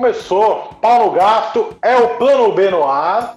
[0.00, 3.36] Começou, Paulo Gato, é o plano B no ar.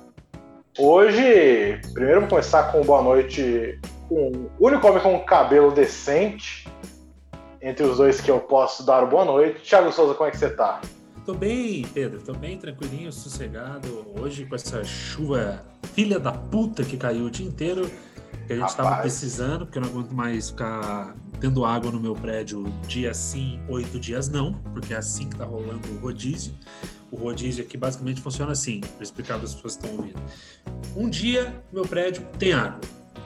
[0.79, 6.65] Hoje, primeiro vamos começar com boa noite com o único homem com cabelo decente.
[7.61, 9.59] Entre os dois que eu posso dar boa noite.
[9.59, 10.79] Thiago Souza, como é que você tá?
[11.25, 12.21] Tô bem, Pedro.
[12.21, 14.05] Tô bem, tranquilinho, sossegado.
[14.17, 17.91] Hoje com essa chuva filha da puta que caiu o dia inteiro.
[18.47, 18.75] Que a gente Rapaz.
[18.75, 23.59] tava precisando, porque eu não aguento mais ficar tendo água no meu prédio dia sim,
[23.67, 26.53] oito dias não, porque é assim que tá rolando o rodízio.
[27.11, 30.21] O rodízio aqui basicamente funciona assim, para explicar para as pessoas que estão ouvindo.
[30.95, 32.79] Um dia, meu prédio tem água.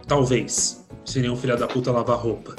[0.07, 0.85] Talvez.
[1.05, 2.55] Se nenhum filho da puta lavar roupa.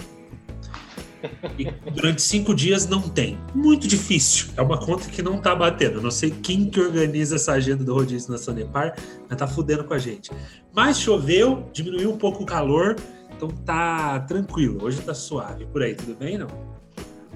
[1.58, 3.38] E durante cinco dias não tem.
[3.54, 4.48] Muito difícil.
[4.56, 6.00] É uma conta que não tá batendo.
[6.00, 8.94] não sei quem que organiza essa agenda do rodízio na Sanepar,
[9.28, 10.30] mas tá fudendo com a gente.
[10.74, 12.96] Mas choveu, diminuiu um pouco o calor,
[13.36, 14.84] então tá tranquilo.
[14.84, 15.66] Hoje tá suave.
[15.66, 16.48] Por aí, tudo bem, não?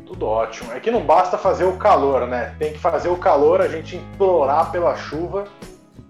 [0.06, 0.72] Tudo ótimo.
[0.72, 2.54] É que não basta fazer o calor, né?
[2.58, 5.44] Tem que fazer o calor, a gente implorar pela chuva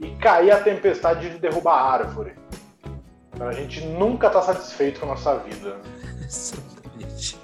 [0.01, 2.33] e cair a tempestade de derrubar a árvore.
[3.33, 5.77] Então a gente nunca tá satisfeito com a nossa vida.
[6.25, 7.39] Exatamente.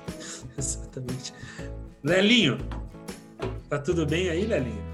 [0.58, 1.32] Exatamente.
[2.02, 2.58] Lelinho,
[3.68, 4.88] tá tudo bem aí, Lelinho?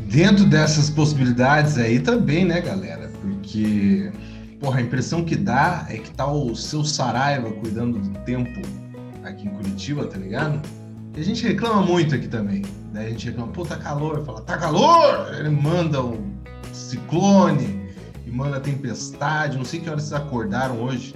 [0.00, 3.10] Dentro dessas possibilidades aí também, né, galera?
[3.22, 4.12] Porque,
[4.60, 8.60] porra, a impressão que dá é que tá o seu Saraiva cuidando do tempo
[9.22, 10.60] aqui em Curitiba, tá ligado?
[11.16, 12.62] E a gente reclama muito aqui também.
[12.92, 14.24] Daí a gente reclama, pô, tá calor.
[14.24, 15.32] Fala, tá calor!
[15.38, 16.34] Ele manda um
[16.72, 17.88] ciclone
[18.26, 19.56] e manda tempestade.
[19.56, 21.14] Não sei que horas vocês acordaram hoje,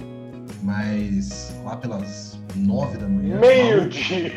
[0.63, 3.39] mas lá pelas nove da manhã.
[3.39, 4.31] Meio-dia!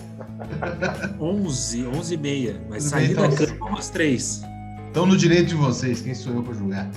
[1.20, 2.60] onze, onze e meia.
[2.68, 4.42] Mas saí então, da cama umas três.
[4.86, 6.88] Estão no direito de vocês, quem sou eu para julgar?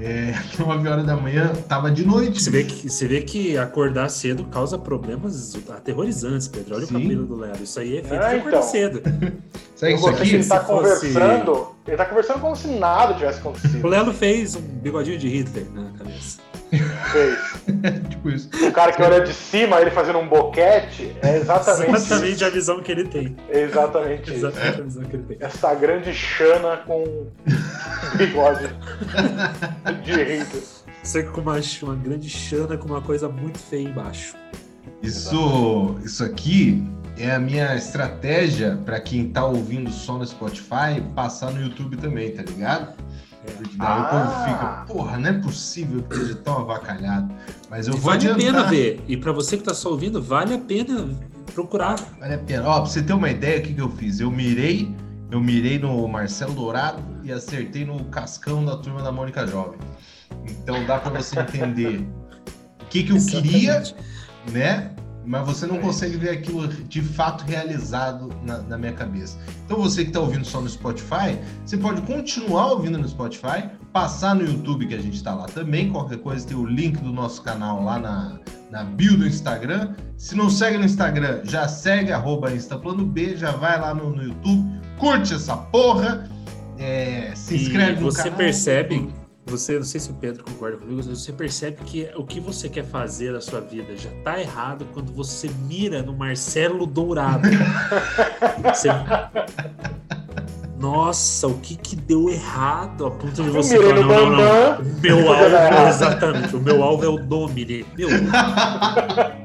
[0.00, 2.42] É, 9 horas da manhã, tava de noite.
[2.42, 6.76] Você vê, que, você vê que acordar cedo causa problemas aterrorizantes, Pedro.
[6.76, 6.96] Olha Sim.
[6.96, 7.62] o cabelo do Léo.
[7.62, 8.62] Isso aí é feito é, de acordar então.
[8.62, 9.02] cedo.
[9.74, 11.54] Isso, aí, isso aqui, ele tá conversando.
[11.54, 11.74] Fosse...
[11.86, 13.84] Ele tá conversando como se nada tivesse acontecido.
[13.84, 16.38] O Léo fez um bigodinho de Hitler na cabeça.
[16.78, 17.38] Fez.
[18.10, 18.48] tipo isso.
[18.66, 22.44] O cara que olha de cima, ele fazendo um boquete, é exatamente Exatamente isso.
[22.44, 23.36] a visão que ele tem.
[23.50, 24.80] exatamente, exatamente isso.
[24.80, 25.36] a visão que ele tem.
[25.40, 27.26] Essa grande chana com
[28.16, 28.68] bigode
[30.02, 30.62] de Hitler.
[31.02, 34.34] Você com uma, uma grande chana com uma coisa muito feia embaixo.
[35.02, 36.82] Isso, isso aqui
[37.18, 42.30] é a minha estratégia para quem tá ouvindo só no Spotify passar no YouTube também,
[42.32, 42.94] tá ligado?
[43.44, 44.02] Porque daí ah.
[44.02, 47.32] o povo fica, porra, não é possível que esteja tão avacalhado.
[47.68, 48.40] Mas eu vou Vale adiantar.
[48.40, 49.04] a pena ver.
[49.06, 51.08] E para você que está só ouvindo, vale a pena
[51.54, 51.96] procurar.
[52.18, 52.68] Vale a pena.
[52.68, 54.20] Ó, pra você ter uma ideia, o que, que eu fiz?
[54.20, 54.94] Eu mirei,
[55.30, 59.78] eu mirei no Marcelo Dourado e acertei no Cascão da turma da Mônica Jovem.
[60.46, 62.06] Então dá para você entender
[62.80, 63.82] o que, que eu queria,
[64.50, 64.93] né?
[65.26, 69.38] Mas você não consegue ver aquilo de fato realizado na, na minha cabeça.
[69.64, 74.34] Então você que está ouvindo só no Spotify, você pode continuar ouvindo no Spotify, passar
[74.34, 75.90] no YouTube que a gente está lá também.
[75.90, 78.38] Qualquer coisa tem o link do nosso canal lá na,
[78.70, 79.94] na bio do Instagram.
[80.16, 84.80] Se não segue no Instagram, já segue arroba InstaPlanoB, já vai lá no, no YouTube,
[84.98, 86.28] curte essa porra,
[86.78, 88.12] é, se inscreve e no canal.
[88.12, 92.24] Você percebe você, não sei se o Pedro concorda comigo, mas você percebe que o
[92.24, 96.86] que você quer fazer na sua vida já tá errado quando você mira no Marcelo
[96.86, 97.48] Dourado.
[98.64, 98.88] você...
[100.78, 105.00] Nossa, o que que deu errado a ponto de você falar, não, não, não, o
[105.00, 107.86] meu alvo, exatamente, o meu alvo é o Domini.
[107.96, 108.08] Meu.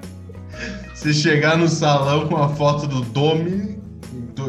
[0.93, 3.79] Você chegar no salão com a foto do Domini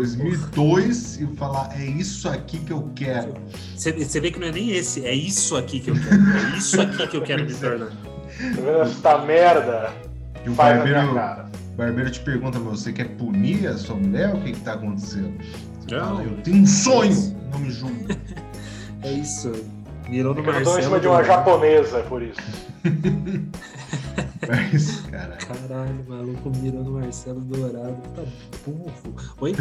[0.00, 3.34] 2002 e falar é isso aqui que eu quero.
[3.76, 6.54] Você, vê que não é nem esse, é isso aqui que eu quero.
[6.54, 7.88] É isso aqui que eu quero me tornar.
[7.88, 7.94] Tá
[8.38, 9.92] vendo essa merda?
[10.44, 11.14] E o barbeiro,
[11.76, 14.34] barbeiro te pergunta, mas você quer punir a sua mulher?
[14.34, 15.34] O que que tá acontecendo?
[15.80, 16.06] Você não.
[16.06, 18.06] fala, eu tenho um sonho, não me julgue.
[19.02, 19.52] é isso.
[20.10, 20.66] Virou no Marcelo.
[20.66, 22.40] Eu tô em cima de uma japonesa, é por isso.
[24.48, 25.38] Mas, caralho.
[25.46, 27.96] Caralho, maluco mirando Marcelo Dourado.
[28.16, 28.22] Tá
[28.66, 28.92] burro.
[29.40, 29.54] Oi?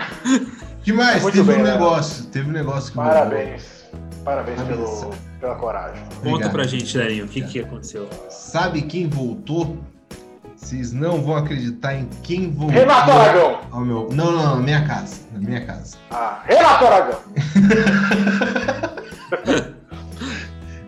[0.82, 1.20] que mais?
[1.22, 1.72] Muito teve bem, um né?
[1.72, 2.24] negócio.
[2.24, 2.30] Né?
[2.32, 3.84] Teve um negócio que Parabéns.
[4.24, 5.10] Parabéns pelo,
[5.40, 6.02] pela coragem.
[6.04, 6.32] Obrigado.
[6.32, 8.08] Conta pra gente, Lerinho, o que, que aconteceu?
[8.30, 9.76] Sabe quem voltou?
[10.56, 12.74] Vocês não vão acreditar em quem voltou.
[12.74, 13.60] Renato Aragão!
[13.70, 14.08] Ao meu...
[14.10, 15.20] Não, não, não, na minha casa.
[15.32, 15.96] Na minha casa.
[16.10, 17.20] Ah, Renato Aragão!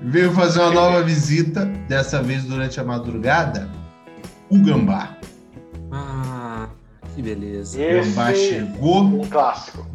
[0.02, 3.68] Veio fazer uma nova visita, dessa vez durante a madrugada,
[4.48, 5.16] o Gambá.
[5.92, 6.68] Ah,
[7.14, 7.80] que beleza.
[7.80, 9.02] Esse o Gambá chegou.
[9.02, 9.86] Um clássico.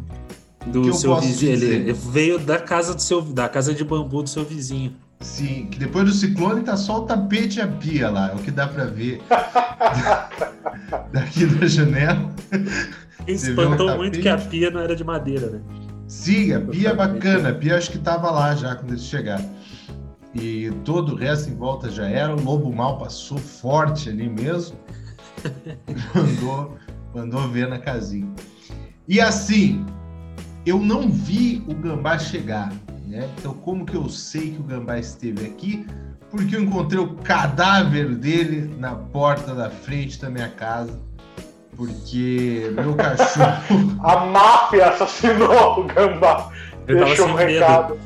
[0.66, 1.52] Do seu vizinho.
[1.52, 4.94] Ele veio da casa do seu, da casa de bambu do seu vizinho.
[5.20, 8.38] Sim, que depois do ciclone tá só o tapete e a pia lá, é o
[8.38, 9.22] que dá para ver
[11.12, 12.30] daqui da janela.
[13.26, 15.60] Espantou um muito que a pia não era de madeira, né?
[16.08, 17.50] Sim, a pia é bacana.
[17.50, 19.48] A pia acho que tava lá já quando eles chegaram.
[20.34, 22.34] E todo o resto em volta já era.
[22.34, 24.78] O lobo mal passou forte ali mesmo.
[26.14, 26.76] mandou,
[27.14, 28.28] mandou ver na casinha.
[29.08, 29.84] E assim,
[30.64, 32.72] eu não vi o gambá chegar.
[33.06, 33.28] Né?
[33.38, 35.86] Então, como que eu sei que o gambá esteve aqui?
[36.30, 41.00] Porque eu encontrei o cadáver dele na porta da frente da minha casa.
[41.76, 43.96] Porque meu cachorro.
[44.02, 46.50] A máfia assassinou o gambá.
[46.86, 47.98] Deixou um recado.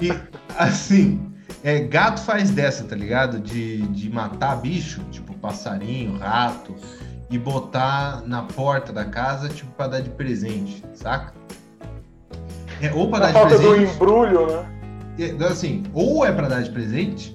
[0.00, 0.12] E
[0.56, 1.28] assim,
[1.62, 3.40] é, gato faz dessa, tá ligado?
[3.40, 6.74] De, de matar bicho, tipo passarinho, rato,
[7.30, 11.32] e botar na porta da casa, tipo, pra dar de presente, saca?
[12.80, 13.94] É, ou pra A dar de falta do presente.
[13.94, 14.64] embrulho, né?
[15.18, 17.34] É, assim, ou é pra dar de presente,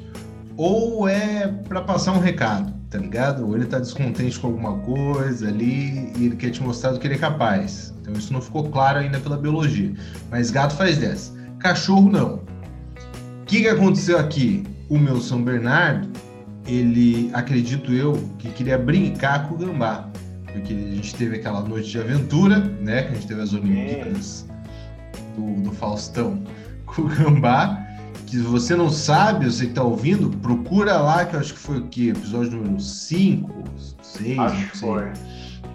[0.55, 3.47] ou é pra passar um recado, tá ligado?
[3.47, 7.07] Ou ele tá descontente com alguma coisa ali e ele quer te mostrar do que
[7.07, 7.91] ele é capaz.
[7.99, 9.91] Então isso não ficou claro ainda pela biologia.
[10.29, 11.33] Mas gato faz dessa.
[11.57, 12.35] Cachorro não.
[12.35, 14.63] O que, que aconteceu aqui?
[14.89, 16.07] O meu São Bernardo,
[16.67, 20.07] ele, acredito eu, que queria brincar com o gambá.
[20.51, 23.03] Porque a gente teve aquela noite de aventura, né?
[23.03, 24.45] Que a gente teve as Olimpíadas
[25.35, 26.43] do, do Faustão
[26.85, 27.82] com o gambá.
[28.33, 31.77] Se você não sabe, você que tá ouvindo, procura lá, que eu acho que foi
[31.77, 32.13] o quê?
[32.17, 33.63] Episódio número 5,
[34.01, 35.03] 6, Acho que foi.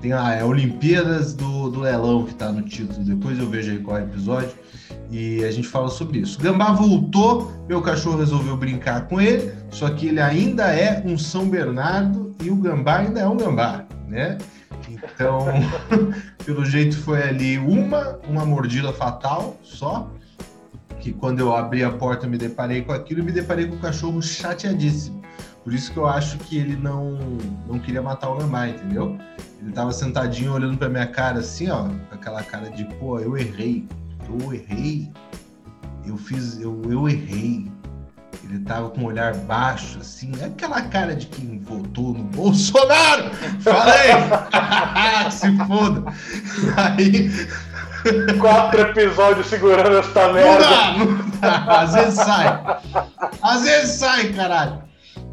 [0.00, 3.04] Tem a é Olimpíadas do, do Leilão que tá no título.
[3.04, 4.50] Depois eu vejo aí qual é o episódio.
[5.08, 6.36] E a gente fala sobre isso.
[6.40, 11.48] Gambá voltou, meu cachorro resolveu brincar com ele, só que ele ainda é um São
[11.48, 14.36] Bernardo e o gambá ainda é um gambá, né?
[14.88, 15.46] Então,
[16.44, 20.10] pelo jeito foi ali uma, uma mordida fatal só.
[21.08, 23.76] Que quando eu abri a porta eu me deparei com aquilo e me deparei com
[23.76, 25.22] o cachorro chateadíssimo.
[25.64, 27.16] Por isso que eu acho que ele não,
[27.66, 29.16] não queria matar o gambá, entendeu?
[29.62, 33.38] Ele tava sentadinho olhando pra minha cara assim, ó, com aquela cara de, pô, eu
[33.38, 33.88] errei.
[34.28, 35.10] Eu errei.
[36.04, 37.72] Eu fiz, eu, eu errei.
[38.44, 43.30] Ele tava com o olhar baixo, assim, é aquela cara de quem votou no Bolsonaro!
[43.60, 44.10] Falei!
[45.32, 46.04] Se foda!
[46.76, 47.30] Aí,
[48.40, 50.64] Quatro episódios segurando esta não merda.
[50.64, 52.60] dá, não dá, às vezes sai.
[53.42, 54.82] Às vezes sai, caralho.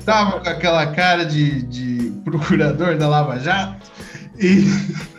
[0.05, 3.89] Tava com aquela cara de, de procurador da Lava Jato
[4.37, 4.65] e.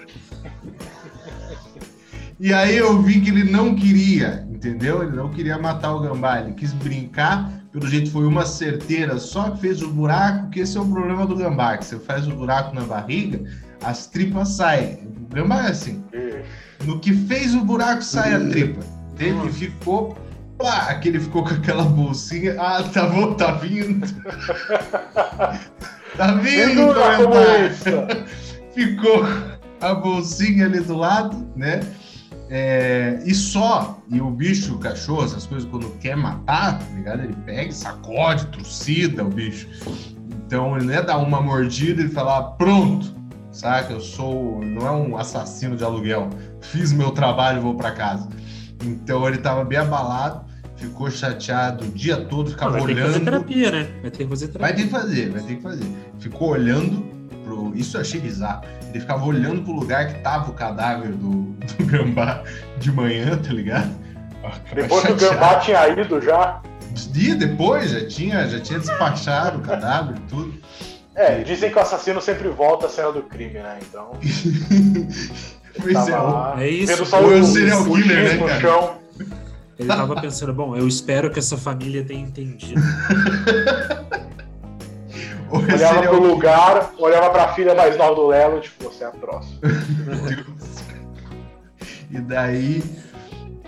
[2.38, 5.02] E aí eu vi que ele não queria, entendeu?
[5.02, 9.48] Ele não queria matar o gambá, ele quis brincar, pelo jeito foi uma certeira, só
[9.50, 12.34] que fez o buraco, que esse é o problema do gambá, que você faz o
[12.34, 13.42] buraco na barriga,
[13.82, 15.08] as tripas saem.
[15.30, 16.04] O gambá é assim,
[16.84, 18.80] no que fez o buraco sai a tripa.
[19.18, 20.16] Ele ficou.
[20.58, 22.56] Pá, que ele ficou com aquela bolsinha.
[22.58, 24.06] Ah, tá bom, tá vindo.
[26.16, 28.26] tá vindo, comentário.
[28.72, 29.24] Ficou
[29.80, 31.80] a bolsinha ali do lado, né?
[32.48, 37.24] É, e só, e o bicho, o cachorro, essas coisas, quando quer matar, tá ligado?
[37.24, 39.68] Ele pega sacode, trucida o bicho.
[40.46, 43.15] Então ele não é dar uma mordida e falar, pronto,
[43.56, 43.92] saca?
[43.92, 46.28] Eu sou, não é um assassino de aluguel.
[46.60, 48.28] Fiz meu trabalho e vou pra casa.
[48.84, 50.44] Então ele tava bem abalado,
[50.76, 53.24] ficou chateado o dia todo, ficava Vai ter que fazer olhando.
[53.24, 53.88] terapia, né?
[54.02, 54.76] Vai ter que fazer Vai terapia.
[54.76, 55.86] ter que fazer, vai ter que fazer.
[56.18, 57.02] Ficou olhando
[57.44, 57.72] pro.
[57.74, 58.62] Isso eu achei bizarro.
[58.90, 62.42] Ele ficava olhando pro lugar que tava o cadáver do, do gambá
[62.78, 63.90] de manhã, tá ligado?
[64.74, 65.34] Depois que o Chateado.
[65.34, 66.60] gambá tinha ido já.
[67.10, 70.54] Dia depois já tinha, já tinha despachado o cadáver e tudo.
[71.16, 73.78] É, dizem que o assassino sempre volta à cena do crime, né?
[73.82, 74.12] Então.
[75.78, 78.60] Pois é, lá, É isso, Vendo só o, serial killer, né, no cara?
[78.60, 78.96] chão.
[79.78, 82.80] Ele tava pensando, bom, eu espero que essa família tenha entendido.
[85.52, 89.10] é Olhava pro lugar, olhava pra filha mais nova do Lelo, tipo, você é a
[89.10, 89.60] próxima.
[92.08, 92.84] E daí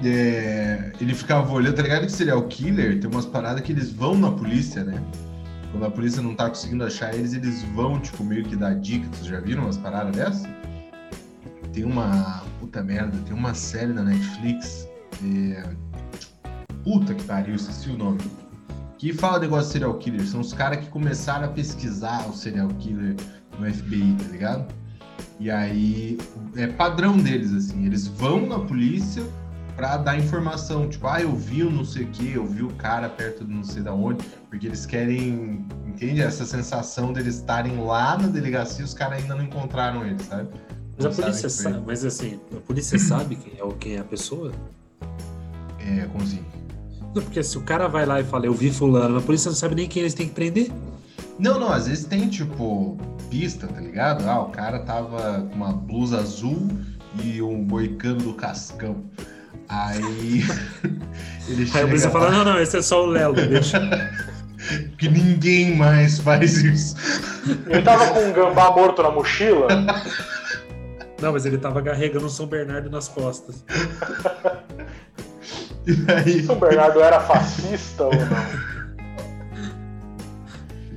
[0.02, 4.14] é, ele ficava olhando, tá ligado que serial killer tem umas paradas que eles vão
[4.14, 5.02] na polícia, né?
[5.70, 9.06] Quando a polícia não tá conseguindo achar eles, eles vão, tipo, meio que dar dica.
[9.12, 10.48] Vocês já viram umas paradas dessas?
[11.72, 12.42] Tem uma.
[12.58, 14.88] Puta merda, tem uma série na Netflix.
[15.24, 15.62] é,
[16.82, 18.18] Puta que pariu, esqueci o nome.
[18.96, 20.26] Que fala negócio de serial killer.
[20.26, 23.14] São os caras que começaram a pesquisar o serial killer
[23.58, 24.74] no FBI, tá ligado?
[25.38, 26.18] E aí
[26.56, 27.86] é padrão deles, assim.
[27.86, 29.22] Eles vão na polícia
[29.76, 30.88] pra dar informação.
[30.88, 33.52] Tipo, ah, eu vi o não sei o que, eu vi o cara perto de
[33.52, 34.24] não sei da onde.
[34.48, 36.22] Porque eles querem, entende?
[36.22, 40.48] Essa sensação deles estarem lá na delegacia e os caras ainda não encontraram eles, sabe?
[40.96, 44.04] Mas a Não polícia sabe, mas assim, a polícia sabe quem é, quem é a
[44.04, 44.52] pessoa?
[45.78, 46.44] É, como assim?
[47.14, 49.56] Não, porque se o cara vai lá e fala, eu vi fulano, a polícia não
[49.56, 50.70] sabe nem quem eles têm que prender.
[51.38, 52.98] Não, não, às vezes tem, tipo,
[53.30, 54.28] pista, tá ligado?
[54.28, 56.68] Ah, o cara tava com uma blusa azul
[57.22, 59.04] e um boicano do Cascão.
[59.68, 60.42] Aí
[61.48, 63.78] ele chega Aí a polícia fala, não, não, esse é só o Lelo, deixa.
[64.96, 66.96] que ninguém mais faz isso.
[67.66, 69.68] Ele tava com um gambá morto na mochila?
[71.20, 73.64] Não, mas ele tava carregando um São Bernardo nas costas.
[75.86, 76.42] E aí...
[76.44, 78.68] São Bernardo era fascista ou não?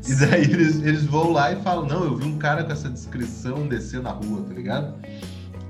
[0.07, 2.89] E daí eles, eles vão lá e falam, não, eu vi um cara com essa
[2.89, 4.95] descrição descer na rua, tá ligado?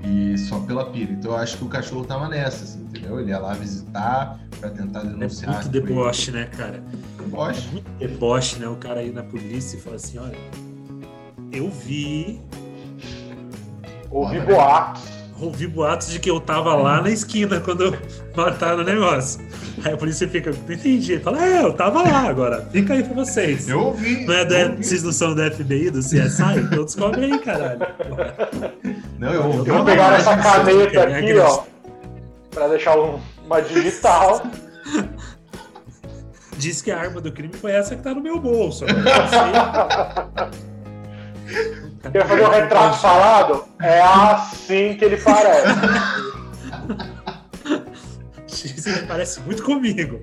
[0.04, 1.12] E só pela pira.
[1.12, 3.20] Então eu acho que o cachorro tava nessa, assim, entendeu?
[3.20, 5.50] Ele ia lá visitar pra tentar denunciar.
[5.50, 6.82] É muito deboche, né, cara?
[7.16, 7.68] Deboche.
[7.68, 8.68] É muito deboche, né?
[8.68, 10.38] O cara ir na polícia e falar assim, olha,
[11.52, 12.40] eu vi.
[14.10, 17.96] Ouvi boatos ouvi boatos de que eu tava lá na esquina quando
[18.36, 19.40] mataram o negócio.
[19.84, 21.18] Aí a polícia fica, não entendi.
[21.18, 22.66] Fala, é, eu tava lá agora.
[22.70, 23.68] Fica aí pra vocês.
[23.68, 24.26] Eu ouvi.
[24.26, 24.84] Não é do, ouvi.
[24.84, 26.58] Vocês não são do FBI, do CSI?
[26.58, 27.80] Então descobre aí, caralho.
[29.18, 29.68] Não, eu ouvi.
[29.68, 31.62] Eu vou pegar essa caneta aqui, ó,
[32.50, 34.42] pra deixar um, uma digital.
[36.56, 38.84] Diz que a arma do crime foi essa que tá no meu bolso.
[42.10, 43.64] Quer fazer um retrato falado?
[43.80, 45.68] É assim que ele parece.
[48.84, 50.20] Ele parece muito comigo.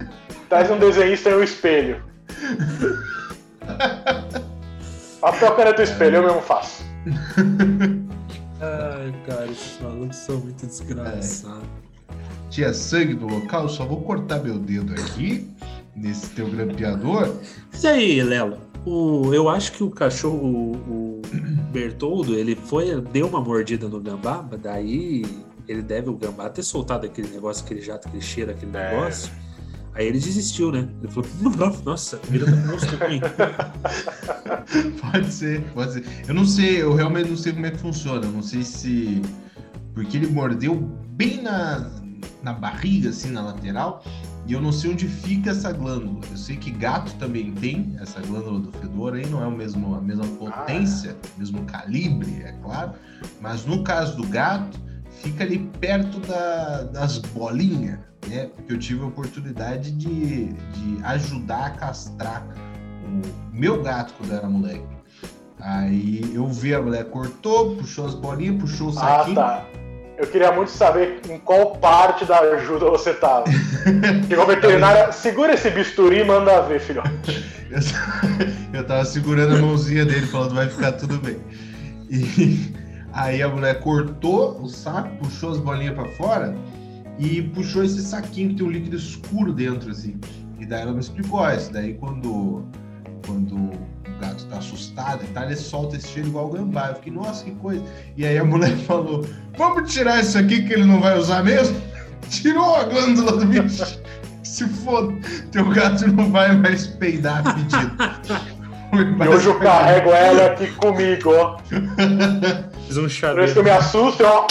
[0.47, 2.03] Traz um desenhista em um espelho.
[5.21, 6.83] Papel caneta espelho, eu mesmo faço.
[8.61, 11.63] Ai, cara, esses malucos são muito desgraçados.
[11.63, 12.13] É.
[12.49, 15.49] Tinha sangue no local, só vou cortar meu dedo aqui,
[15.95, 17.35] nesse teu grampeador.
[17.71, 18.57] Isso aí, Lelo.
[18.85, 21.21] O, eu acho que o cachorro, o, o
[21.71, 25.23] Bertoldo, ele foi, deu uma mordida no gambá, daí
[25.67, 28.91] ele deve o gambá ter soltado aquele negócio, aquele jato, aquele cheiro, aquele é.
[28.91, 29.31] negócio.
[29.93, 30.87] Aí ele desistiu, né?
[31.01, 31.29] Ele falou,
[31.85, 33.19] nossa, a comida tá gosto ruim.
[35.01, 36.05] pode ser, pode ser.
[36.27, 38.25] Eu não sei, eu realmente não sei como é que funciona.
[38.25, 39.21] Eu não sei se.
[39.93, 40.75] Porque ele mordeu
[41.09, 41.91] bem na,
[42.41, 44.03] na barriga, assim, na lateral.
[44.49, 46.21] E eu não sei onde fica essa glândula.
[46.31, 49.93] Eu sei que gato também tem essa glândula do fedor aí, não é o mesmo,
[49.93, 51.27] a mesma potência, ah.
[51.37, 52.93] mesmo calibre, é claro.
[53.39, 54.79] Mas no caso do gato,
[55.21, 58.47] fica ali perto da, das bolinhas, né?
[58.55, 62.43] Porque eu tive a oportunidade de, de ajudar a castrar
[63.05, 64.83] o meu gato quando era moleque.
[65.59, 69.39] Aí eu vi a mulher cortou, puxou as bolinhas, puxou o ah, saquinho.
[69.41, 69.65] Ah, tá.
[70.19, 73.45] Eu queria muito saber em qual parte da ajuda você tava.
[74.27, 77.41] Chegou a veterinária, segura esse bisturi e manda ver, filhote.
[78.73, 81.37] Eu, tava segurando a mãozinha dele, falando, vai ficar tudo bem.
[82.09, 82.73] E
[83.13, 86.53] aí a mulher cortou o saco, puxou as bolinhas para fora
[87.17, 90.19] e puxou esse saquinho que tem um líquido escuro dentro, assim.
[90.59, 92.65] E daí ela me explicou, ó, isso daí quando,
[93.25, 93.71] quando
[94.19, 96.89] gato tá assustado e tal, ele solta esse cheiro igual o gambá.
[96.89, 97.83] Eu fiquei, nossa, que coisa.
[98.15, 99.25] E aí a mulher falou:
[99.57, 101.81] vamos tirar isso aqui que ele não vai usar mesmo?
[102.29, 103.99] Tirou a glândula do bicho.
[104.43, 105.13] Se foda,
[105.51, 107.95] teu gato não vai mais peidar pedido.
[109.23, 111.59] E hoje eu carrego ela aqui comigo, ó.
[112.87, 114.47] Fiz um Por isso que eu me assusto, ó.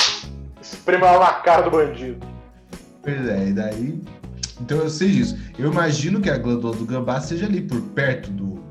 [0.63, 2.25] Espremo ela na cara do bandido.
[3.03, 4.01] Pois é, e daí.
[4.61, 5.37] Então eu sei disso.
[5.59, 8.63] Eu imagino que a glândula do gambá seja ali por perto do,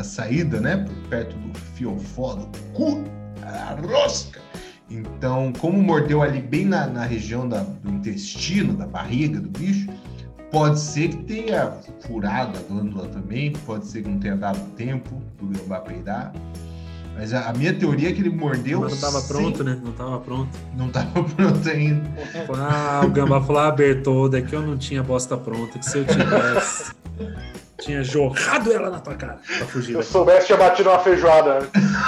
[0.00, 0.78] da saída, né?
[0.78, 3.04] Por perto do fiofó, do cu,
[3.42, 4.40] a rosca.
[4.88, 9.88] Então, como mordeu ali bem na, na região da, do intestino, da barriga do bicho,
[10.50, 15.22] pode ser que tenha furado a glândula também, pode ser que não tenha dado tempo
[15.38, 16.32] do gambá peidar.
[17.14, 18.80] Mas a, a, minha teoria é que ele mordeu.
[18.80, 19.36] Mas não estava sem...
[19.36, 19.78] pronto, né?
[19.82, 20.58] Não estava pronto.
[20.76, 22.10] Não estava pronto ainda.
[22.56, 25.98] Ah, o gambá falou: ah, Bertoldo, é que eu não tinha bosta pronta, que se
[25.98, 26.92] eu tivesse.
[27.80, 29.92] Tinha jorrado ela na tua cara pra fugir.
[29.92, 31.60] Se eu soubesse, tinha batido uma feijoada.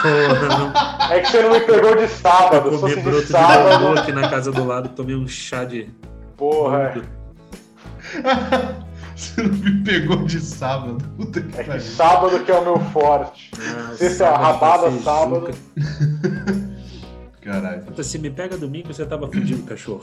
[0.03, 2.69] Porra, É que você não me pegou de sábado.
[2.71, 3.99] Eu comi broto de, sábado...
[3.99, 5.91] aqui na casa do lado, tomei um chá de.
[6.37, 8.83] Porra, é.
[9.15, 10.99] Você não me pegou de sábado.
[11.17, 13.53] Puta que é que sábado que é o meu forte.
[13.57, 15.51] Ah, Sexta é rabada, sábado.
[17.41, 17.85] Caralho.
[18.03, 20.03] Se me pega domingo, você tava fudido, cachorro.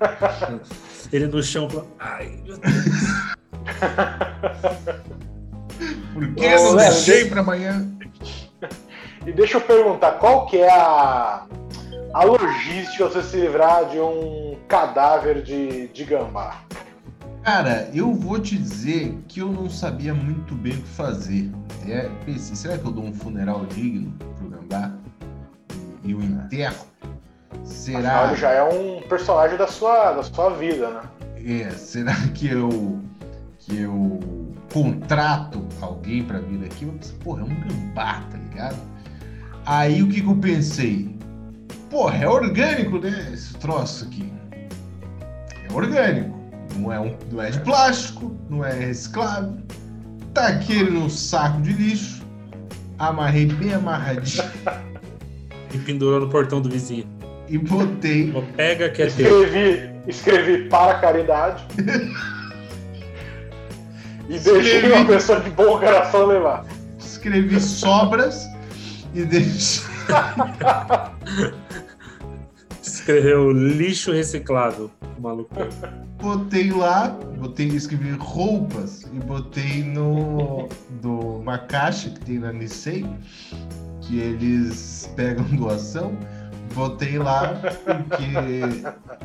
[1.12, 1.68] Ele no chão,
[1.98, 3.36] ai, meu Deus.
[6.12, 7.86] Por que não deixei para amanhã?
[9.26, 11.44] E deixa eu perguntar, qual que é a,
[12.14, 16.62] a logística você se livrar de um cadáver de, de gambá?
[17.42, 21.50] Cara, eu vou te dizer que eu não sabia muito bem o que fazer.
[21.88, 24.92] É, pensei, será que eu dou um funeral digno pro gambá
[26.04, 26.86] e, e o enterro?
[27.64, 27.98] Será?
[27.98, 31.02] Afinal, ele já é um personagem da sua, da sua vida, né?
[31.36, 33.00] É, será que eu
[33.60, 34.18] que eu
[34.72, 38.76] contrato alguém para vir aqui, eu pensei, porra, é um gambá, tá ligado?
[39.66, 41.18] Aí o que, que eu pensei?
[41.90, 43.30] porra, é orgânico, né?
[43.32, 44.32] Esse troço aqui.
[44.52, 46.38] É orgânico.
[46.76, 49.56] Não é, um, não é de plástico, não é reciclável.
[50.32, 52.22] Taquei ele num saco de lixo,
[52.98, 54.44] amarrei bem amarradinho
[55.74, 57.06] E pendurou no portão do vizinho.
[57.48, 58.32] e botei.
[58.56, 59.42] Pega que é teu.
[59.44, 61.66] Escrevi, escrevi para a caridade.
[64.30, 64.92] e deixei Escrevi.
[64.92, 66.64] uma pessoa de bom coração levar.
[66.98, 68.46] Escrevi sobras
[69.12, 69.84] e deixei.
[72.80, 74.90] Escreveu lixo reciclado.
[75.18, 75.52] Maluco.
[76.22, 77.08] Botei lá,
[77.38, 80.68] botei, escrevi roupas e botei no
[81.02, 83.04] do uma caixa que tem na Nissei,
[84.02, 86.16] que eles pegam doação.
[86.74, 88.82] Botei lá porque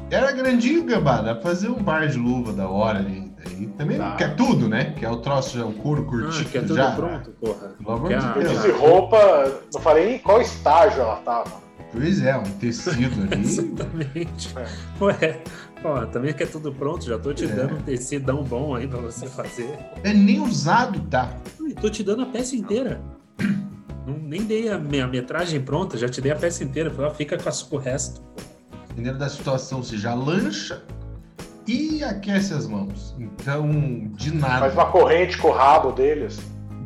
[0.10, 3.32] era grandinho, gambá, dá pra fazer um par de luva da hora ali.
[3.46, 4.16] Aí também Tá.
[4.16, 4.94] quer tudo, né?
[4.98, 6.92] Que é o troço, já o couro Ah, curtido que é tudo já.
[6.92, 7.68] pronto, porra.
[7.78, 8.52] Pelo amor de a- Eu Deus.
[8.54, 11.64] disse roupa, não falei nem qual estágio ela tava.
[11.92, 13.42] Pois é, um tecido ali.
[13.46, 14.54] Exatamente.
[14.58, 15.04] É.
[15.04, 15.40] Ué,
[15.84, 17.48] ó, também que é tudo pronto, já tô te É.
[17.48, 19.78] dando um tecidão bom aí pra você fazer.
[20.04, 21.30] É nem usado, tá?
[21.60, 23.00] Ui, tô te dando a peça inteira.
[24.06, 26.92] Não, nem dei a, me- a metragem pronta, já te dei a peça inteira.
[26.92, 28.22] Falei, ó, fica com, as- com o resto.
[28.90, 30.84] Dependendo da situação, você já lancha
[31.68, 33.16] e aquece as mãos.
[33.20, 33.68] Então,
[34.16, 34.60] de nada.
[34.60, 36.40] Faz uma corrente com o rabo deles.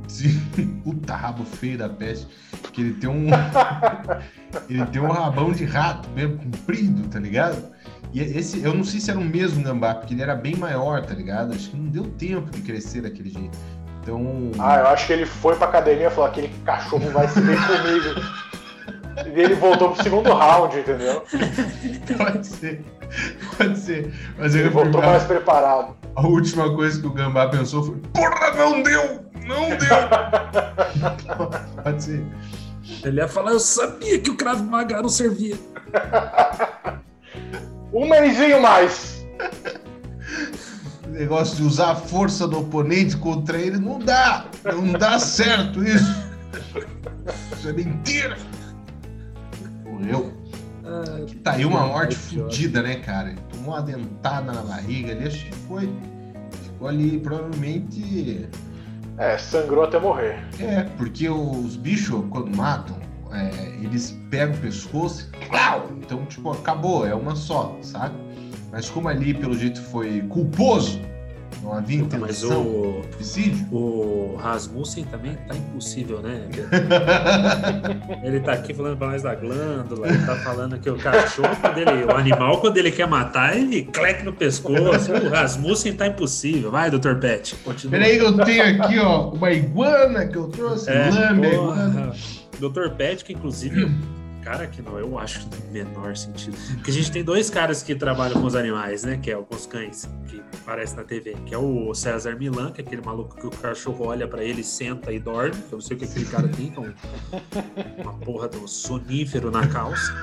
[0.07, 0.39] Sim,
[0.83, 2.27] Puta rabo feio da peste.
[2.73, 3.27] Que ele tem um.
[4.69, 7.61] ele tem um rabão de rato mesmo, comprido, tá ligado?
[8.11, 11.05] E esse, eu não sei se era o mesmo gambá, porque ele era bem maior,
[11.05, 11.53] tá ligado?
[11.53, 13.55] Acho que não deu tempo de crescer daquele jeito.
[14.01, 14.51] Então.
[14.59, 17.57] Ah, eu acho que ele foi pra academia e falou: aquele cachorro vai se ver
[17.57, 18.21] comigo.
[19.25, 21.23] E ele voltou pro segundo round, entendeu?
[22.17, 22.85] Pode ser.
[23.57, 24.13] Pode ser.
[24.37, 25.95] Mas Ele ele voltou mais preparado.
[26.15, 29.25] A última coisa que o Gambá pensou foi: Porra, não deu!
[29.45, 29.97] Não deu!
[31.83, 32.23] Pode ser.
[33.03, 35.55] Ele ia falar, eu sabia que o Krav Maga não servia.
[37.93, 39.25] Um mêsinho mais.
[41.09, 44.45] O negócio de usar a força do oponente contra ele não dá!
[44.63, 46.29] Não dá certo isso!
[47.57, 48.37] Isso é mentira!
[49.83, 50.31] Morreu.
[50.85, 53.29] Ah, Tá aí uma morte fodida, né, cara?
[53.29, 55.89] Ele tomou uma dentada na barriga ali, acho que foi.
[56.63, 58.47] Ficou ali, provavelmente.
[59.17, 60.39] É, sangrou até morrer.
[60.59, 62.95] É, porque os bichos, quando matam,
[63.31, 63.49] é,
[63.81, 65.45] eles pegam o pescoço e.
[65.47, 65.89] Clau!
[65.97, 68.15] Então, tipo, acabou, é uma só, sabe?
[68.71, 70.99] Mas como ali, pelo jeito, foi culposo,
[71.63, 73.67] não havia puta, mas intenção de o, suicídio.
[73.71, 76.47] o Rasmussen também tá impossível, né?
[78.23, 81.77] Ele tá aqui falando pra nós da glândula, ele tá falando que o cachorro, quando
[81.79, 85.11] ele, o animal, quando ele quer matar, ele cleque no pescoço.
[85.11, 86.71] O Rasmussen tá impossível.
[86.71, 87.15] Vai, Dr.
[87.15, 87.91] Pet, continua.
[87.97, 92.13] Peraí, eu tenho aqui, ó, uma iguana que eu trouxe, É, iguana.
[92.59, 92.89] Dr.
[92.95, 93.89] Pet, que inclusive,
[94.43, 96.57] cara que não, eu acho que tem menor sentido.
[96.75, 99.17] Porque a gente tem dois caras que trabalham com os animais, né?
[99.21, 102.81] Que é com os cães, que aparece na TV, que é o César Milan, que
[102.81, 105.55] é aquele maluco que o cachorro olha pra ele, senta e dorme.
[105.71, 106.93] Eu não sei o que aquele cara tem, que é um-
[108.01, 110.13] uma porra de um sonífero na calça.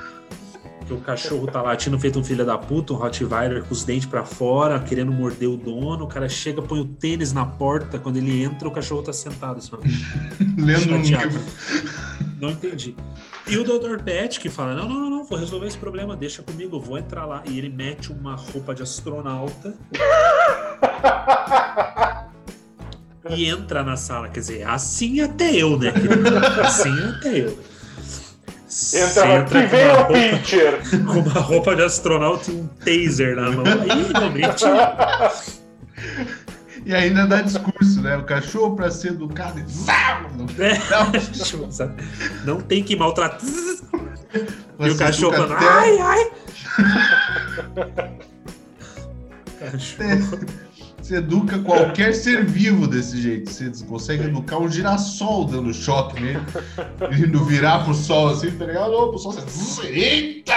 [0.85, 4.07] Que o cachorro tá latindo feito um filho da puta, um Rottweiler com os dentes
[4.07, 6.05] pra fora, querendo morder o dono.
[6.05, 7.99] O cara chega, põe o tênis na porta.
[7.99, 9.57] Quando ele entra, o cachorro tá sentado.
[9.57, 9.71] Assim.
[10.57, 11.41] Lendo um livro.
[12.39, 12.95] Não entendi.
[13.49, 14.01] E o Dr.
[14.03, 16.97] Pet que fala: não, não, não, não, vou resolver esse problema, deixa comigo, eu vou
[16.97, 17.41] entrar lá.
[17.45, 19.73] E ele mete uma roupa de astronauta
[23.29, 24.27] e entra na sala.
[24.29, 25.93] Quer dizer, assim até eu, né?
[26.63, 27.57] Assim até eu.
[28.93, 30.13] Entra aqui, com vem uma o roupa-
[31.13, 33.63] com uma roupa de astronauta e um taser na mão.
[33.65, 34.63] Aí realmente.
[36.87, 38.15] E ainda dá discurso, né?
[38.15, 39.59] O cachorro, pra ser educado.
[39.59, 40.79] É,
[42.45, 43.41] não tem que maltratar.
[43.43, 46.31] E o Você cachorro falando, até- ai, ai.
[49.59, 50.39] Cachorro.
[51.07, 53.49] Você educa qualquer ser vivo desse jeito.
[53.49, 56.41] Você consegue educar um girassol dando choque nele.
[57.17, 58.91] Indo virar pro sol assim, tá ligado?
[58.91, 59.87] Pro sol você.
[59.87, 60.53] Eita!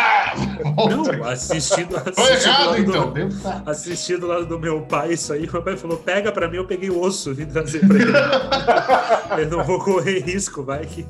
[0.74, 1.12] Volta.
[1.12, 3.12] Não, assistindo, assistindo, errado do, então.
[3.12, 3.62] Deve estar.
[3.64, 6.90] assistindo lá do meu pai isso aí, meu pai falou, pega pra mim, eu peguei
[6.90, 8.10] o osso, vim trazer pra ele.
[9.42, 11.06] eu não vou correr risco, vai que...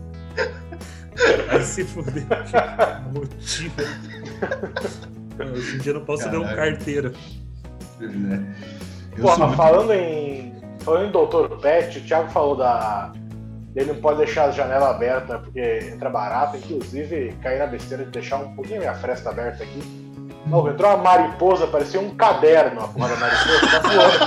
[1.47, 2.27] Vai se fuder.
[2.27, 3.75] Que motivo.
[5.55, 7.15] Hoje em dia eu não posso ver um carteiro.
[9.17, 10.51] Eu Porra, muito- falando em.
[10.81, 11.57] Falando em Dr.
[11.61, 13.13] Pet, o Thiago falou da.
[13.77, 15.61] Ele não pode deixar a janela aberta porque
[15.93, 16.57] entra barato.
[16.57, 20.01] Inclusive, caí na besteira de deixar um pouquinho a minha fresta aberta aqui.
[20.47, 23.61] Não, entrou uma mariposa, parecia um caderno a porra da mariposa.
[23.71, 24.25] Tá voando.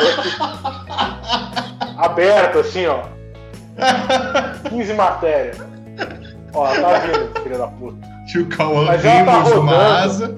[1.98, 3.02] Aberto, assim, ó.
[4.69, 5.58] 15 matérias.
[6.54, 7.98] Ó, ela tá vindo, filha da puta.
[8.32, 10.36] que o Cauã veio tá de uma asa.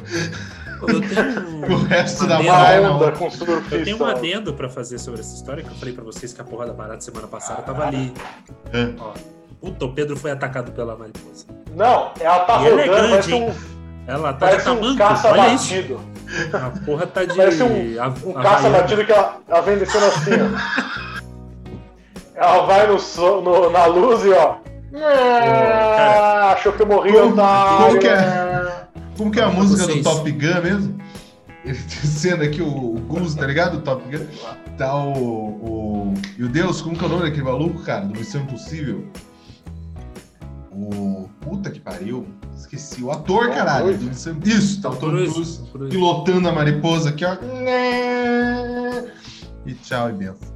[0.87, 3.11] Eu tenho um, o resto da onda não.
[3.13, 3.75] com surfista.
[3.75, 6.41] Eu tenho um adendo pra fazer sobre essa história que eu falei pra vocês que
[6.41, 8.13] a porra da barata semana passada tava ali.
[8.73, 8.89] É.
[8.99, 9.13] Ó,
[9.61, 11.45] puta, o Pedro foi atacado pela mariposa.
[11.75, 13.49] Não, ela tá E ela é rodando, grande, parece hein?
[13.49, 15.73] um, Ela tá parece de um tamanco, caça olha isso.
[15.73, 15.99] batido.
[16.53, 17.35] A porra tá de.
[17.35, 21.05] Parece um, a- um a caça batido que ela, ela vem descendo assim, ó.
[22.37, 22.97] Ela vai no,
[23.41, 24.57] no- na luz e ó.
[24.91, 26.51] cara.
[26.51, 27.85] achou que eu morri, Como- otário.
[27.87, 28.84] como que é?
[29.17, 30.97] Como que é a música do Top Gun mesmo?
[31.63, 33.77] Ele descendo aqui o, o Goose, tá ligado?
[33.77, 34.25] O Top Gun.
[34.77, 36.13] Tá o, o.
[36.37, 38.05] Meu Deus, como que é o nome daquele maluco, cara?
[38.05, 39.07] Do Missão Impossível?
[40.71, 41.29] O.
[41.41, 42.27] Puta que pariu.
[42.55, 43.03] Esqueci.
[43.03, 43.97] O ator, Tom caralho.
[43.97, 44.37] Do Missão...
[44.43, 45.31] Isso, tá o Tom Cruz,
[45.71, 47.35] Cruise pilotando a mariposa aqui, ó.
[49.65, 50.53] E tchau, e benção.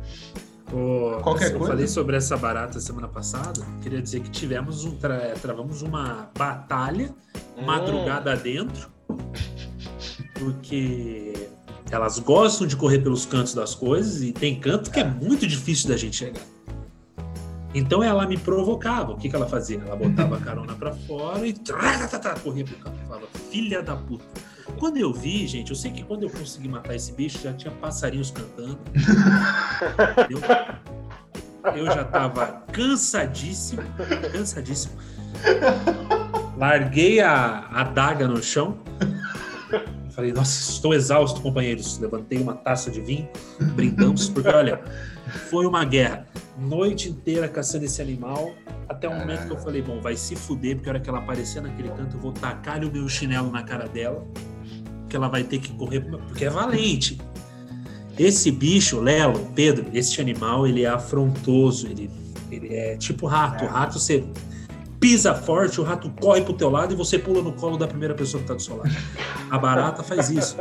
[0.72, 1.74] Ô, Qualquer eu coisa.
[1.74, 3.62] falei sobre essa barata semana passada.
[3.82, 7.12] Queria dizer que tivemos um tra- travamos uma batalha
[7.60, 7.66] Hum.
[7.66, 8.90] madrugada dentro,
[10.36, 11.34] porque
[11.92, 15.90] elas gostam de correr pelos cantos das coisas e tem canto que é muito difícil
[15.90, 16.42] da gente chegar.
[17.74, 19.12] Então ela me provocava.
[19.12, 19.80] O que, que ela fazia?
[19.86, 22.98] Ela botava a carona pra fora e tratatata, corria pro canto.
[23.08, 24.26] Falava, filha da puta.
[24.80, 27.72] Quando eu vi, gente, eu sei que quando eu consegui matar esse bicho, já tinha
[27.74, 28.80] passarinhos cantando.
[30.24, 30.42] Entendeu?
[31.76, 33.84] Eu já tava cansadíssimo,
[34.32, 34.94] cansadíssimo.
[36.60, 38.78] Larguei a adaga no chão.
[40.12, 41.98] Falei, nossa, estou exausto, companheiros.
[42.00, 43.30] Levantei uma taça de vinho,
[43.76, 44.82] brindamos, porque olha,
[45.50, 46.28] foi uma guerra.
[46.60, 48.52] Noite inteira caçando esse animal,
[48.90, 51.20] até o momento que eu falei, bom, vai se fuder, porque a hora que ela
[51.20, 54.28] aparecer naquele canto, eu vou tacar o meu chinelo na cara dela,
[55.08, 57.18] que ela vai ter que correr, porque é valente.
[58.18, 62.12] Esse bicho, Lelo, Pedro, esse animal, ele é afrontoso, ele,
[62.52, 63.64] ele é tipo rato.
[63.64, 64.26] O rato, você
[65.00, 68.14] pisa forte, o rato corre pro teu lado e você pula no colo da primeira
[68.14, 68.90] pessoa que tá do seu lado.
[69.50, 70.58] A barata faz isso.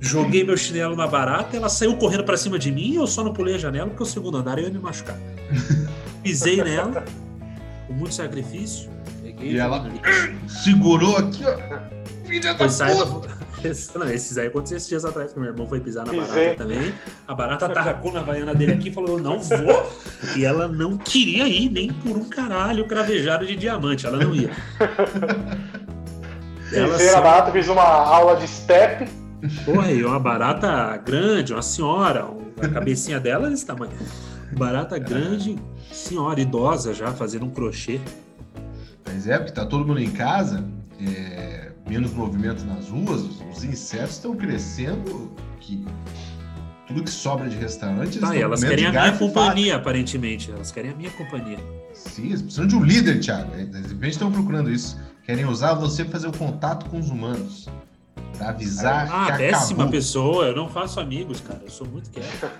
[0.00, 3.22] Joguei meu chinelo na barata, ela saiu correndo pra cima de mim e eu só
[3.22, 5.16] não pulei a janela porque o segundo andar eu ia me machucar.
[6.22, 7.04] Pisei nela,
[7.86, 8.90] com muito sacrifício.
[9.22, 9.86] Peguei, E ela-.
[10.48, 11.56] Segurou aqui, ó.
[12.26, 13.39] Filha da puta.
[13.94, 16.26] Não, esses aí aconteceu esses dias atrás, que meu irmão foi pisar na Pisei.
[16.54, 16.94] barata também.
[17.28, 19.92] A barata atacou na vaiana dele aqui e falou: Eu não vou.
[20.36, 24.06] E ela não queria ir, nem por um caralho cravejado de diamante.
[24.06, 24.50] Ela não ia.
[26.72, 29.08] Ela Pisei na só- barata, fiz uma aula de step.
[29.64, 32.26] Porra, e uma barata grande, uma senhora,
[32.62, 33.92] a cabecinha dela é desse tamanho.
[34.52, 35.56] Barata grande,
[35.90, 38.00] senhora, idosa já, fazendo um crochê.
[39.06, 40.62] Mas é, porque tá todo mundo em casa,
[41.00, 45.84] é, menos movimento nas ruas, os, os insetos estão crescendo, que
[46.86, 50.50] tudo que sobra de restaurante, Tá, e elas querem a minha companhia, aparentemente.
[50.52, 51.58] Elas querem a minha companhia.
[51.92, 53.52] Sim, eles precisam de um líder, Thiago.
[53.54, 54.98] É, De repente estão procurando isso.
[55.26, 57.68] Querem usar você para fazer o contato com os humanos.
[58.36, 59.90] Pra avisar Ah, que péssima acabou.
[59.90, 60.44] pessoa.
[60.46, 61.60] Eu não faço amigos, cara.
[61.62, 62.50] Eu sou muito quieto.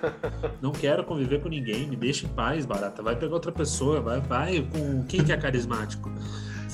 [0.61, 1.89] Não quero conviver com ninguém.
[1.89, 3.03] Me deixa em paz, barata.
[3.03, 4.01] Vai pegar outra pessoa.
[4.01, 6.11] Vai, vai com quem que é carismático.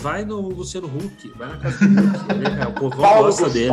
[0.01, 1.33] Vai no Luciano Huck.
[1.37, 2.31] Vai na casa do Huck.
[2.33, 3.73] Ele- é, o povo gosta dele.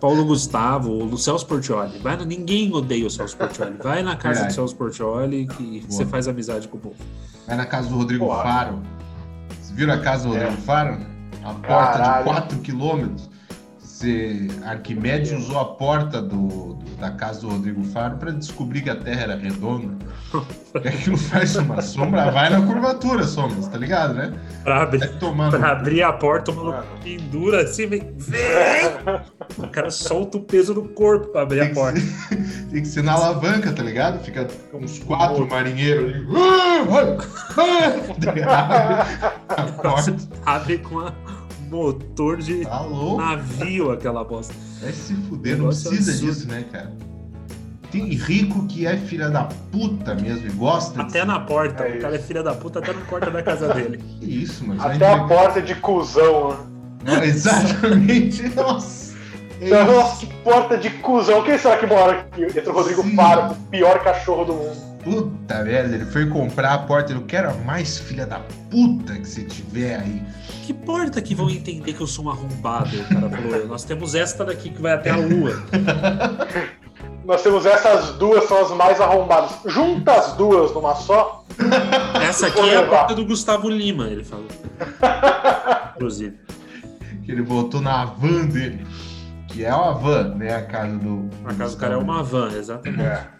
[0.00, 1.98] Paulo Gustavo, o Celso Portioli.
[2.00, 3.76] Vai ninguém odeia o Celso Portioli.
[3.82, 4.52] Vai na casa Verdade.
[4.52, 5.90] do Celso Portioli que Boa.
[5.90, 6.96] você faz amizade com o povo.
[7.46, 8.26] Vai na casa do Rodrigo.
[8.28, 8.82] Faro.
[9.48, 10.40] Vocês viram a casa do É.
[10.44, 10.98] Rodrigo Faro?
[11.44, 12.18] A porta Caralho.
[12.24, 13.30] de 4 quilômetros.
[14.00, 18.90] Você, Arquimedes usou a porta do, do- da casa do Rodrigo Faro para descobrir que
[18.90, 19.94] a Terra era redonda.
[20.70, 24.34] Porque aquilo faz uma sombra, vai na curvatura, sombras, tá ligado, né?
[24.62, 25.58] Pra abrir, Vai tomando.
[25.58, 26.86] pra abrir a porta, o maluco Mano.
[27.02, 28.12] pendura assim, vem.
[28.18, 28.38] Vem!
[29.56, 31.98] O cara solta o peso do corpo pra abrir a porta.
[31.98, 32.36] ser,
[32.70, 34.22] tem que ser na alavanca, tá ligado?
[34.22, 36.26] Fica uns quatro marinheiros ali.
[36.36, 36.84] Ah,
[38.46, 38.46] ah,
[39.48, 39.52] ah.
[39.56, 41.12] A porta Abre com a
[41.70, 44.54] motor de tá navio aquela bosta.
[44.80, 46.32] Vai se fuder, não precisa absurdo.
[46.34, 46.92] disso, né, cara?
[47.90, 51.84] Tem rico que é filha da puta mesmo e gosta Até na porta.
[51.84, 53.98] É o cara é filha da puta até na porta da casa dele.
[54.20, 56.50] Que isso, mas vai Até a entregar- porta de cuzão,
[57.04, 57.20] né?
[57.22, 59.14] É, exatamente, nossa.
[59.60, 59.84] É.
[59.84, 61.42] Nossa, que porta de cuzão.
[61.44, 62.42] Quem será que mora aqui?
[62.42, 63.14] Entre o Rodrigo Sim.
[63.16, 64.85] Faro, o pior cachorro do mundo.
[65.06, 69.24] Puta merda, ele foi comprar a porta, eu quero a mais filha da puta que
[69.24, 70.20] você tiver aí.
[70.64, 72.90] Que porta que vão entender que eu sou um arrombado?
[73.00, 73.66] O cara falou.
[73.68, 75.62] Nós temos esta daqui que vai até a lua.
[77.24, 79.52] Nós temos essas duas, são as mais arrombadas.
[79.66, 81.44] Junta as duas numa só.
[82.28, 84.48] Essa aqui é a porta do Gustavo Lima, ele falou.
[85.94, 86.36] Inclusive.
[87.22, 88.84] Que ele botou na van dele.
[89.46, 90.52] Que é uma van, né?
[90.52, 91.30] A casa do.
[91.44, 93.02] Na casa do cara é uma van, exatamente.
[93.02, 93.35] É.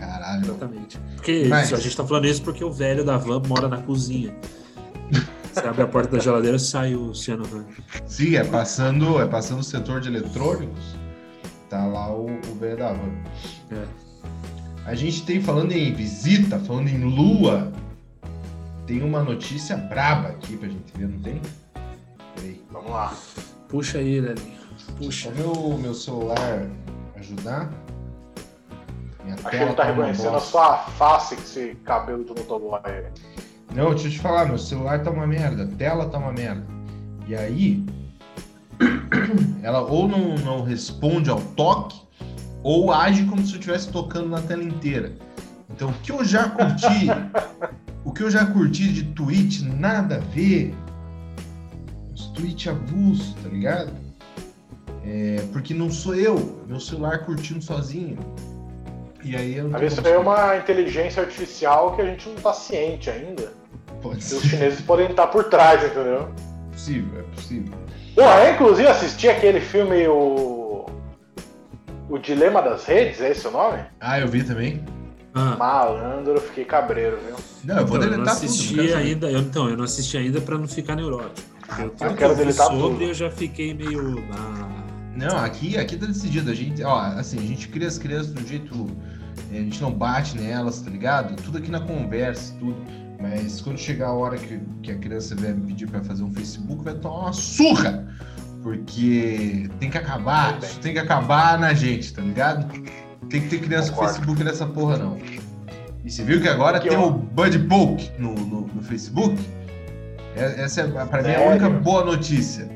[0.00, 0.44] Caralho.
[0.44, 0.98] Exatamente.
[1.16, 4.34] Porque Mas- a gente tá falando isso porque o velho da van mora na cozinha.
[5.52, 7.82] Você abre a porta da geladeira sai o Luciano Huck.
[8.06, 10.96] Sim, é passando, é passando o setor de eletrônicos.
[11.68, 13.12] Tá lá o, o velho da van.
[13.72, 13.84] É.
[14.86, 17.72] A gente tem, falando em visita, falando em lua,
[18.86, 21.40] tem uma notícia braba aqui pra gente ver, não tem?
[22.36, 22.60] Peraí.
[22.72, 23.14] Vamos lá.
[23.68, 24.58] Puxa aí, Lelinho.
[24.98, 25.30] Puxa.
[25.30, 26.66] Deixa meu, meu celular
[27.16, 27.70] ajudar.
[29.24, 32.80] Minha Acho que ele tá tá reconhecendo a sua face com esse cabelo do motoboy.
[33.74, 36.66] Não, deixa eu te falar, meu celular tá uma merda, a tela tá uma merda.
[37.26, 37.84] E aí,
[39.62, 42.00] ela ou não, não responde ao toque,
[42.62, 45.12] ou age como se eu estivesse tocando na tela inteira.
[45.70, 47.06] Então, o que eu já curti,
[48.04, 50.74] o que eu já curti de tweet, nada a ver.
[52.12, 53.92] Os tweets avulsos, tá ligado?
[55.04, 58.18] É, porque não sou eu, meu celular curtindo sozinho.
[59.22, 62.52] E aí eu vezes isso aí é uma inteligência artificial que a gente não tá
[62.52, 63.52] ciente ainda.
[64.00, 66.28] Pode E os ser chineses podem estar por trás, entendeu?
[66.72, 67.74] possível, é possível.
[68.14, 70.86] Pô, eu inclusive assisti aquele filme, o.
[72.08, 73.78] O Dilema das Redes, é esse o nome?
[74.00, 74.82] Ah, eu vi também.
[75.32, 77.36] Ah, Malandro, eu fiquei cabreiro, viu?
[77.62, 78.44] Não, eu vou então, eu não deletar tudo.
[78.46, 79.04] assisti não quero saber.
[79.06, 79.30] ainda.
[79.30, 81.48] Eu, então, eu não assisti ainda pra não ficar neurótico.
[81.78, 83.02] Eu, tudo Eu que quero eu deletar sobre, tudo.
[83.04, 84.24] eu já fiquei meio.
[84.32, 84.82] Ah,
[85.14, 86.50] Não, aqui, aqui tá decidido.
[86.50, 88.88] A gente, ó, assim, a gente cria as crianças do jeito.
[89.52, 91.34] É, A gente não bate nelas, tá ligado?
[91.42, 92.76] Tudo aqui na conversa, tudo.
[93.20, 96.32] Mas quando chegar a hora que, que a criança vier me pedir pra fazer um
[96.32, 98.06] Facebook, vai tomar uma surra!
[98.62, 102.66] Porque tem que acabar, isso tem que acabar na gente, tá ligado?
[103.28, 104.14] Tem que ter criança com Concordo.
[104.14, 105.18] Facebook nessa porra, não.
[106.04, 107.08] E você viu que agora Aqui, tem ó.
[107.08, 109.38] o Bud Poke no, no, no Facebook?
[110.36, 111.50] É- Essa é, pra mim, a Sério?
[111.50, 112.68] única boa notícia.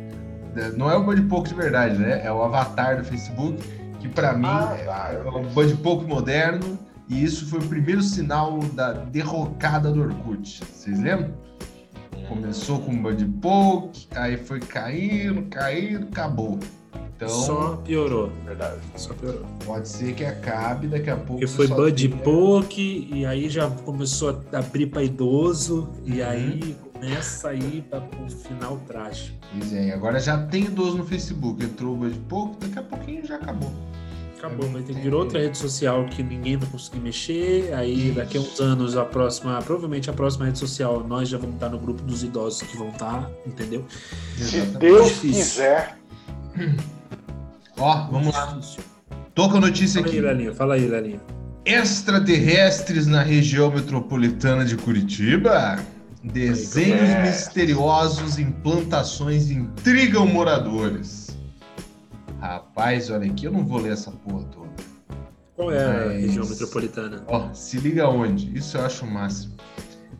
[0.56, 2.20] É, Não é o Bud Poke de verdade, né?
[2.24, 3.62] É o avatar do Facebook,
[4.04, 4.76] que pra mim Ah,
[5.10, 6.78] é- é um Bud Poke moderno.
[7.08, 10.62] E isso foi o primeiro sinal da derrocada do Orkut.
[10.64, 11.32] Vocês lembram?
[12.28, 16.58] Começou com o Bud Poke, aí foi caindo, caindo, acabou.
[17.16, 18.30] Então, só piorou.
[18.46, 18.80] Verdade.
[18.96, 19.44] Só piorou.
[19.64, 21.32] pode ser que acabe daqui a pouco.
[21.40, 26.28] Porque foi Bud tenha- Poke, e aí já começou a abrir pra idoso, e Uhum.
[26.28, 29.36] aí começa a ir para o final trágico.
[29.56, 31.62] Pois é, agora já tem idoso no Facebook.
[31.62, 33.70] Entrou o Bud Poke, daqui a pouquinho já acabou.
[34.46, 37.72] Acabou, vai ter que vir outra rede social que ninguém vai conseguir mexer.
[37.74, 41.54] Aí daqui a uns anos, a próxima, provavelmente a próxima rede social, nós já vamos
[41.54, 43.84] estar no grupo dos idosos que vão estar, entendeu?
[44.36, 44.78] Se Exatamente.
[44.78, 45.32] Deus Difícil.
[45.42, 45.98] quiser.
[47.78, 48.58] Ó, vamos lá.
[49.34, 50.26] Tô com a notícia Fala aí, aqui.
[50.26, 51.20] Lelinho, fala aí, Lelinho.
[51.64, 55.78] Extraterrestres na região metropolitana de Curitiba.
[56.22, 57.22] Desenhos É.
[57.22, 61.23] misteriosos em plantações intrigam moradores.
[62.44, 64.68] Rapaz, olha aqui, eu não vou ler essa porra toda.
[65.56, 67.24] Qual é a Mas- região metropolitana?
[67.26, 68.54] Ó, se liga onde?
[68.54, 69.54] Isso eu acho o máximo.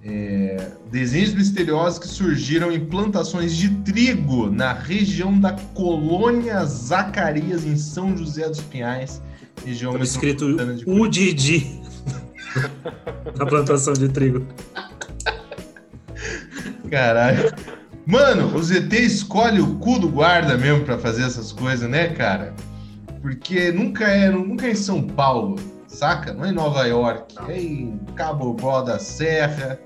[0.02, 7.76] É, desenhos misteriosos que surgiram em plantações de trigo na região da colônia Zacarias, em
[7.76, 9.20] São José dos Pinhais,
[9.64, 11.82] região Estava escrito metropolitana de o Didi
[13.36, 14.46] na plantação de trigo.
[16.90, 17.52] Caralho.
[18.06, 22.54] Mano, o ZT escolhe o cu do guarda mesmo pra fazer essas coisas, né, cara?
[23.22, 26.34] Porque nunca é, nunca é em São Paulo, saca?
[26.34, 29.78] Não é em Nova York, é em Cabo Bó da Serra,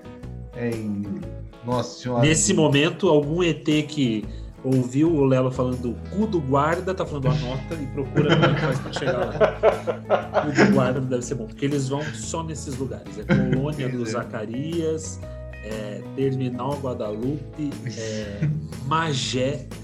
[0.56, 1.20] é em.
[1.64, 2.22] Nossa senhora.
[2.22, 4.24] Nesse momento, algum ET que
[4.64, 8.54] ouviu o Lelo falando do cu do guarda, tá falando anota e procura como é
[8.54, 10.40] que faz pra chegar lá.
[10.40, 13.18] O cu do guarda deve ser bom, porque eles vão só nesses lugares.
[13.18, 14.04] É Colônia do.
[14.04, 15.20] Zacarias,
[15.64, 18.40] é Terminal Guadalupe, é
[18.86, 19.66] Magé.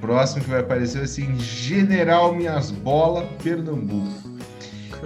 [0.00, 4.36] Próximo que vai aparecer vai ser em General Minhas Bolas, Pernambuco.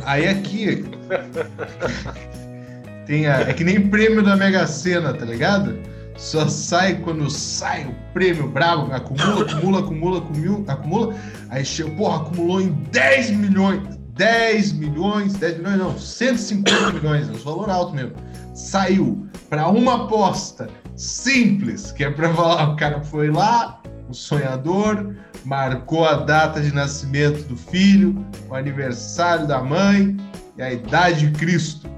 [0.04, 0.84] Aí aqui.
[3.06, 5.78] tem a, é que nem prêmio da Mega Sena, tá ligado?
[6.16, 11.14] Só sai quando sai o prêmio brabo, acumula, acumula, acumula, acumula, acumula.
[11.48, 13.99] Aí chega, porra, acumulou em 10 milhões.
[14.20, 18.12] 10 milhões, 10 milhões não, 150 milhões, é um valor alto mesmo.
[18.54, 23.80] Saiu para uma aposta simples, que é para falar, o cara foi lá,
[24.10, 30.14] o sonhador, marcou a data de nascimento do filho, o aniversário da mãe
[30.58, 31.88] e a idade de Cristo.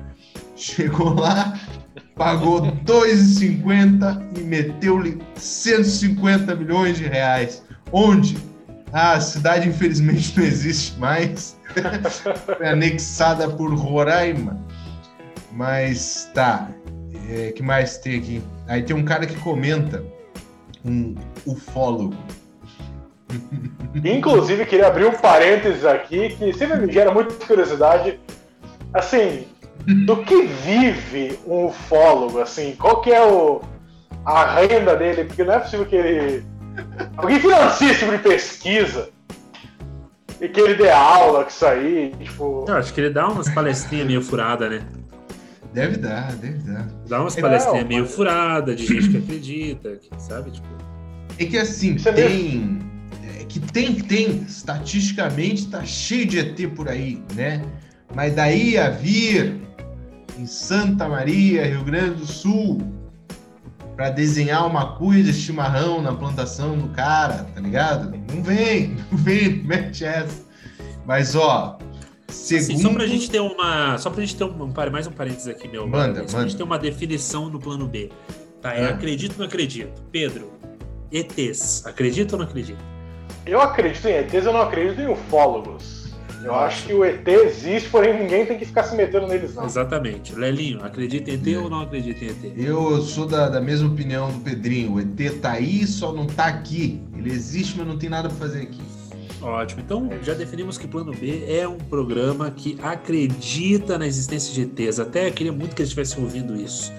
[0.54, 1.58] Chegou lá,
[2.14, 7.64] pagou 2,50 e meteu-lhe 150 milhões de reais.
[7.90, 8.38] Onde?
[8.92, 11.61] Ah, a cidade infelizmente não existe mais.
[12.64, 14.58] Anexada por Roraima.
[15.52, 16.68] Mas tá.
[17.30, 18.42] É, que mais tem aqui?
[18.66, 20.04] Aí tem um cara que comenta,
[20.85, 21.14] um
[21.46, 22.14] ufólogo.
[24.04, 28.18] Inclusive, queria abrir um parênteses aqui que sempre me gera muita curiosidade.
[28.92, 29.46] Assim,
[30.04, 32.76] do que vive um ufólogo, assim?
[32.76, 33.62] Qual que é o,
[34.24, 35.24] a renda dele?
[35.24, 36.44] Porque não é possível que ele...
[37.16, 39.11] Alguém financia esse tipo de pesquisa
[40.42, 42.64] e que ele dê aula, que isso aí, tipo...
[42.66, 44.83] Eu acho que ele dá umas palestrinhas meio furada, né?
[45.72, 46.88] Deve dar, deve dar.
[47.09, 50.50] Dá umas palestrinhas meio furada de gente que acredita, que, sabe?
[50.50, 50.66] Tipo...
[51.38, 52.81] É que assim, é tem.
[53.40, 54.42] É que tem, tem.
[54.42, 57.62] Estatisticamente tá cheio de ET por aí, né?
[58.12, 59.61] Mas daí a vir
[60.37, 62.83] em Santa Maria, Rio Grande do Sul,
[64.03, 68.11] para desenhar uma cuia de chimarrão na plantação do cara, tá ligado?
[68.35, 70.43] Não vem, não vem, mete essa.
[71.07, 71.79] Mas ó,
[72.27, 72.73] segundo.
[72.73, 73.97] Assim, só pra gente ter uma.
[73.99, 75.87] Só pra gente ter um, mais um parênteses aqui, meu.
[75.87, 76.49] Manda, Só pra manda.
[76.49, 78.11] gente ter uma definição do plano B.
[78.61, 78.88] Tá, é Ah.
[78.91, 80.03] acredito ou não acredito?
[80.11, 80.51] Pedro,
[81.12, 82.81] ETs, acredita ou não acredita?
[83.47, 86.02] Eu acredito em ETs, eu não acredito em ufólogos.
[86.44, 89.64] Eu acho que o ET existe, porém ninguém tem que ficar se metendo neles, não.
[89.64, 90.35] Exatamente.
[90.35, 91.59] Lelinho, acredita em ET É.
[91.59, 92.52] ou não acredita em ET?
[92.57, 94.92] Eu sou da, da mesma opinião do Pedrinho.
[94.94, 97.00] O ET tá aí, só não tá aqui.
[97.16, 98.81] Ele existe, mas não tem nada pra fazer aqui.
[99.40, 99.81] Ótimo.
[99.85, 105.00] Então, já definimos que Plano B é um programa que acredita na existência de ETs.
[105.00, 106.92] Até eu queria muito que eles estivessem ouvindo isso.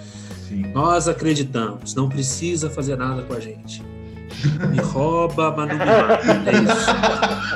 [0.48, 0.64] Sim.
[0.74, 3.82] Nós acreditamos, não precisa fazer nada com a gente.
[4.70, 6.26] Me rouba, mas não me mata.
[6.50, 7.53] É isso.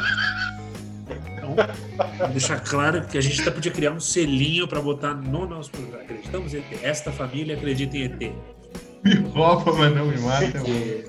[2.20, 5.72] Vou deixar claro que a gente até podia criar um selinho para botar no nosso
[5.72, 6.04] programa.
[6.04, 6.80] Acreditamos em ET.
[6.84, 8.32] Esta família acredita em ET.
[9.04, 10.60] Me rouba, mas não me mata.
[10.60, 11.06] Se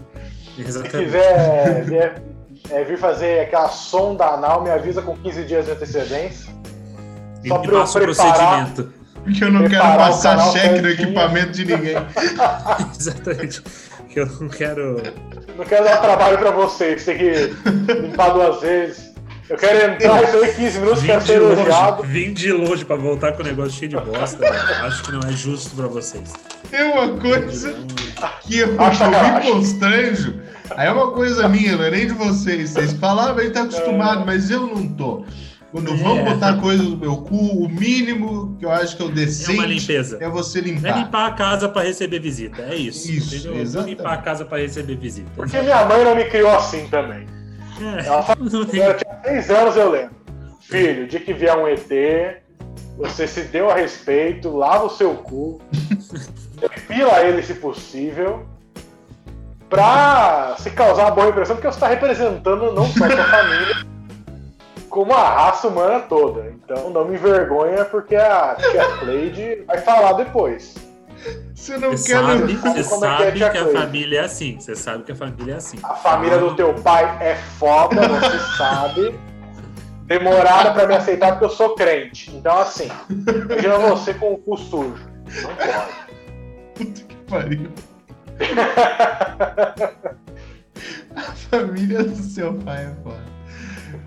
[0.58, 1.04] Exatamente.
[1.06, 2.22] quiser vier-
[2.70, 6.52] é, vir fazer aquela sonda anal, me avisa com 15 dias de antecedência.
[7.44, 7.88] E Só eu o preparar.
[7.92, 8.92] procedimento.
[9.24, 11.96] Porque eu não quero Preparar passar cheque no equipamento de ninguém.
[12.98, 13.62] Exatamente.
[14.08, 15.02] Que eu não quero.
[15.56, 17.32] Não quero dar trabalho pra vocês, tem que
[18.00, 19.07] limpar duas vezes.
[19.48, 22.02] Eu quero entrar aí 15 minutos, de ser elogiado.
[22.02, 24.46] longe, vim de longe pra voltar com o negócio cheio de bosta.
[24.84, 26.32] Acho que não é justo pra vocês.
[26.70, 27.74] É uma coisa
[28.42, 29.52] que eu, Acho eu me sacanagem.
[29.52, 30.34] constranjo.
[30.76, 32.70] Aí é uma coisa minha, não é nem de vocês.
[32.70, 35.24] Vocês falavam, ele tá acostumado, mas eu não tô.
[35.72, 36.24] Quando vão É.
[36.24, 39.58] botar coisa no meu cu, o mínimo que eu acho que é o É decente
[39.58, 40.18] uma limpeza.
[40.20, 40.98] é você É limpar.
[40.98, 42.62] limpar a casa pra receber visita.
[42.62, 43.11] É isso.
[43.11, 43.54] Isso, entendeu?
[43.56, 43.96] Eu exatamente.
[43.96, 45.30] limpar a casa pra receber visita.
[45.37, 47.26] Porque minha mãe não me criou assim também.
[47.80, 48.38] Ela fala-
[48.72, 50.14] Eu tinha 6 anos, eu lembro.
[50.60, 51.88] Filho, de que vier um ET,
[52.96, 55.60] você se deu a respeito, lava o seu cu,
[56.60, 58.44] depila ele se possível,
[59.70, 63.76] pra se causar uma boa impressão, porque você está representando não só a sua família,
[64.90, 66.48] como a raça humana toda.
[66.50, 70.74] Então não me envergonha, porque a tia Cleide vai falar depois.
[71.58, 72.72] Você não Você quer sabe, limpar.
[72.72, 74.60] você Como é que é, sabe tia que a família é assim.
[74.60, 75.78] Você sabe que a família é assim.
[75.82, 79.18] A família do teu pai é foda, você sabe.
[80.04, 82.34] Demorada pra me aceitar porque eu sou crente.
[82.34, 85.04] Então, assim, imagina você com o cu sujo.
[85.42, 86.08] Não pode.
[86.74, 87.70] Puta que pariu.
[91.16, 93.24] A família do seu pai é foda.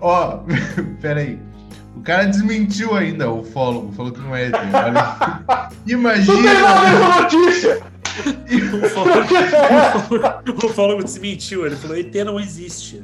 [0.00, 0.38] Ó,
[1.02, 1.38] peraí.
[1.96, 4.54] O cara desmentiu ainda o fólogo, falou que não é ET.
[4.54, 5.70] Olha.
[5.84, 7.20] Não tem nada a Imagina.
[7.22, 7.82] notícia!
[8.84, 11.66] O fólogo, o fólogo desmentiu.
[11.66, 13.02] Ele falou: ET não existe.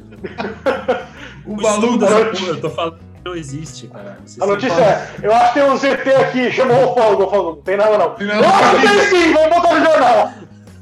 [1.45, 1.99] O O maluco.
[1.99, 4.19] dessa porra, eu tô falando que não existe, cara.
[4.25, 7.23] Vocês A notícia é: eu acho que tem um ZT aqui, chamou o fogo.
[7.25, 8.11] Eu falo, não tem nada não.
[8.11, 8.47] Tem nada.
[8.49, 10.33] acho que tem sim, vamos botar no jornal.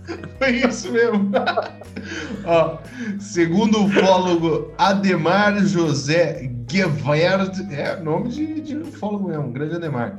[0.38, 1.30] Foi isso mesmo.
[2.44, 2.78] Ó,
[3.18, 10.18] segundo o ufólogo Ademar José Guevard, é nome de, de ufólogo mesmo, grande Ademar,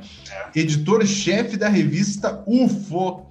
[0.54, 3.26] editor-chefe da revista UFO.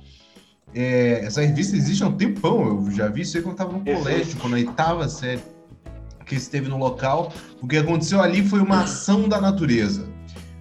[0.73, 3.71] É, essa revista existe há um tempão, eu já vi isso aí quando eu estava
[3.71, 4.03] no Existe.
[4.03, 5.41] colégio, quando na oitava série,
[6.25, 7.31] que esteve no local.
[7.61, 10.05] O que aconteceu ali foi uma ação da natureza.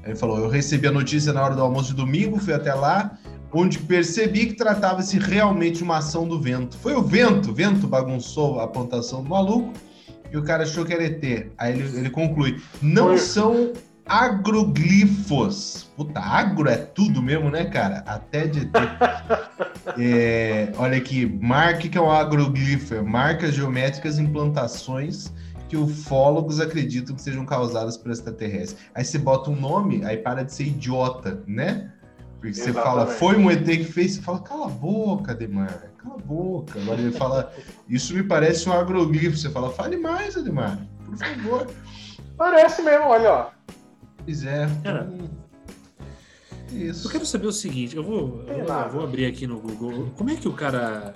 [0.05, 3.19] Ele falou: Eu recebi a notícia na hora do almoço de domingo, fui até lá,
[3.57, 6.77] onde percebi que tratava-se realmente de uma ação do vento.
[6.77, 9.73] Foi o vento, o vento bagunçou a plantação do maluco
[10.31, 11.51] e o cara achou que era ET.
[11.57, 13.19] Aí ele, ele conclui: não Foi.
[13.19, 13.73] são
[14.05, 15.89] agroglifos.
[15.97, 18.05] Puta, agro é tudo mesmo, né, cara?
[18.07, 18.71] Até de ET.
[19.99, 25.33] É, olha aqui, marque que é um agroglifo, é marcas geométricas em plantações
[25.69, 28.77] que ufólogos acreditam que sejam causadas por extraterrestres.
[28.95, 31.93] Aí você bota um nome, aí para de ser idiota, né?
[32.47, 32.85] Porque você Exatamente.
[32.97, 36.81] fala, foi um ET que fez, você fala, cala a boca, Ademar, cala a boca.
[36.81, 37.53] Agora ele fala,
[37.89, 39.37] isso me parece um agroglifo.
[39.37, 41.67] Você fala, fale mais, Ademar, por favor.
[42.37, 43.47] Parece mesmo, olha, ó.
[44.25, 44.69] Pois é.
[44.85, 45.13] Cara,
[46.71, 47.09] Isso.
[47.09, 50.13] Eu quero saber o seguinte, eu vou, eu vou, eu vou abrir aqui no Google.
[50.17, 51.15] Como é que o cara.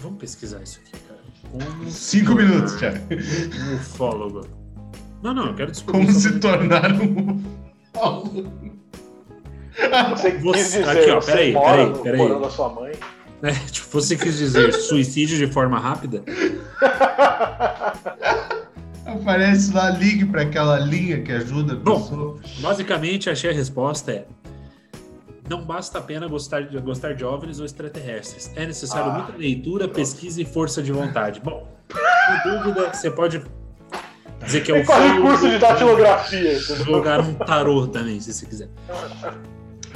[0.00, 1.20] Vamos pesquisar isso aqui, cara.
[1.50, 2.98] Como Cinco minutos, Thiago.
[3.10, 4.46] um ufólogo.
[5.22, 6.06] Não, não, eu quero descobrir.
[6.06, 7.42] Como se tornar um
[7.94, 8.71] ufólogo.
[10.10, 12.40] Você quis Você- dizer, aqui, ó, você peraí, mora peraí, peraí.
[12.40, 12.92] da sua mãe.
[13.42, 16.22] É, tipo, você quis dizer suicídio de forma rápida?
[19.04, 22.00] Aparece lá, ligue para aquela linha que ajuda a Bom.
[22.00, 22.38] pessoa.
[22.60, 24.24] Basicamente, achei a resposta é.
[25.48, 28.50] Não basta apenas gostar de, gostar de OVNIs ou extraterrestres.
[28.56, 29.14] É necessário Ah.
[29.18, 31.40] muita leitura, pesquisa e força de vontade.
[31.40, 33.42] Bom, sem dúvida, você pode
[34.44, 38.68] dizer que é Tem um curso de datilografia, jogar um tarô também, se você quiser.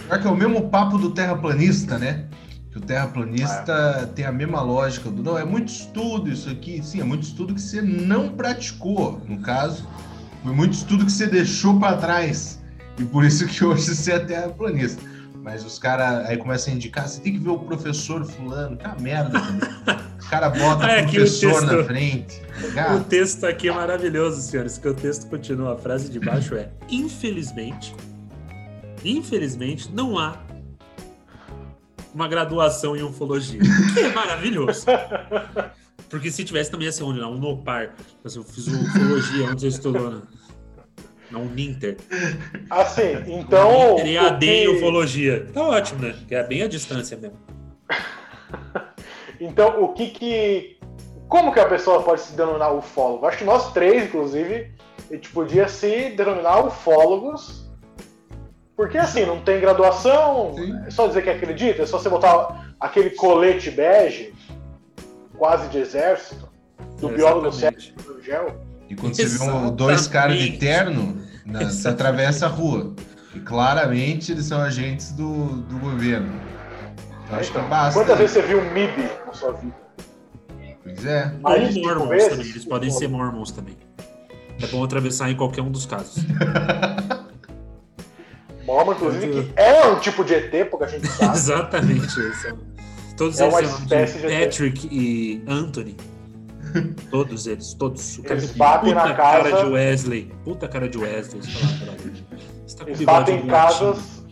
[0.06, 2.24] Pior que é o mesmo papo do terraplanista, né?
[2.70, 6.80] Que o terraplanista tem a mesma lógica do não, é muito estudo isso aqui.
[6.84, 9.20] Sim, é muito estudo que você não praticou.
[9.26, 9.86] No caso,
[10.42, 12.60] foi muito estudo que você deixou para trás.
[12.98, 15.02] E por isso que hoje você é terraplanista.
[15.42, 18.84] Mas os caras aí começam a indicar, você tem que ver o professor fulano, que
[18.84, 19.40] é uma merda.
[19.40, 20.06] também.
[20.26, 22.42] O cara bota Ah, o o professor texto- na frente.
[22.68, 25.74] O Cara, texto aqui é maravilhoso, senhores, que o texto continua.
[25.74, 27.94] A frase de baixo é: Infelizmente,
[29.04, 30.36] infelizmente, não há
[32.14, 33.60] uma graduação em ufologia.
[33.94, 34.86] Que é maravilhoso.
[36.08, 37.20] Porque se tivesse também ia ser onde?
[37.20, 37.94] Na Unopar.
[38.24, 40.22] Eu fiz ufologia onde você estudou na,
[41.30, 41.96] na Uninter.
[42.70, 43.96] Assim, então.
[43.96, 45.46] Uninter e AD o em que- ufologia.
[45.52, 46.16] Tá ótimo, né?
[46.28, 47.36] Que é bem a distância mesmo.
[49.38, 50.78] Então, o que que.
[51.28, 53.26] Como que a pessoa pode se denominar ufólogo?
[53.26, 54.72] Acho que nós três, inclusive,
[55.10, 57.65] a gente podia se denominar ufólogos.
[58.76, 60.78] Porque assim, não tem graduação, Sim.
[60.86, 64.34] é só dizer que acredita, é só você botar aquele colete bege,
[65.38, 66.46] quase de exército,
[67.00, 67.86] do biólogo Exatamente.
[67.94, 68.60] cético do gel.
[68.88, 70.58] e quando você vê um- dois caras de Exatamente.
[70.60, 71.88] terno, na- você Exatamente.
[71.88, 72.94] atravessa a rua.
[73.34, 76.40] E claramente eles são agentes do, do governo.
[77.30, 77.98] Eu acho que Então, basta.
[78.00, 79.74] Quantas vezes você viu um MIB na sua vida?
[80.82, 81.26] Pois é.
[81.26, 82.28] De Ou Mormons vezes?
[82.30, 82.46] também.
[82.50, 83.76] Eles podem ser Mormons também.
[84.62, 86.24] É bom atravessar em qualquer um dos casos.
[88.92, 91.32] Inclusive, que é um tipo de ET, pouca gente sabe.
[91.36, 92.10] Exatamente.
[92.34, 92.58] São,
[93.16, 95.96] todos É eles uma são espécie de de- Patrick e Anthony.
[97.10, 98.18] Todos eles, todos.
[98.18, 100.32] O cara Eles batem puta na cara casa- de Wesley.
[100.44, 101.40] Puta cara de Wesley.
[101.40, 102.12] Você fala, "Caralho,
[102.66, 104.22] você tá com Eles batem em casas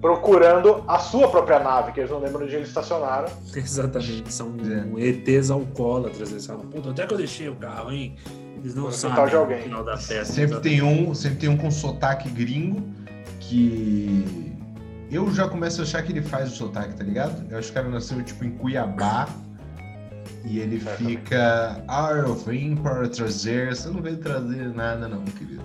[0.00, 3.28] procurando a sua própria nave, que eles não lembram onde eles estacionaram.
[3.28, 4.32] latim." Exatamente.
[4.32, 4.54] São
[4.98, 5.00] É.
[5.08, 6.30] ETs alcoólatras.
[6.30, 8.16] Eles falam, puta, onde é que eu deixei o carro, hein?
[8.58, 10.32] Eles não No sabem no final da festa.
[10.34, 12.82] Sempre tem um, sempre tem um com sotaque gringo
[13.54, 14.52] que
[15.12, 17.46] eu já começo a achar que ele faz o sotaque, tá ligado?
[17.48, 19.28] Eu acho que o cara nasceu tipo em Cuiabá
[20.44, 25.62] e ele fica ah, eu vim para trazer, você não veio trazer nada não, querido.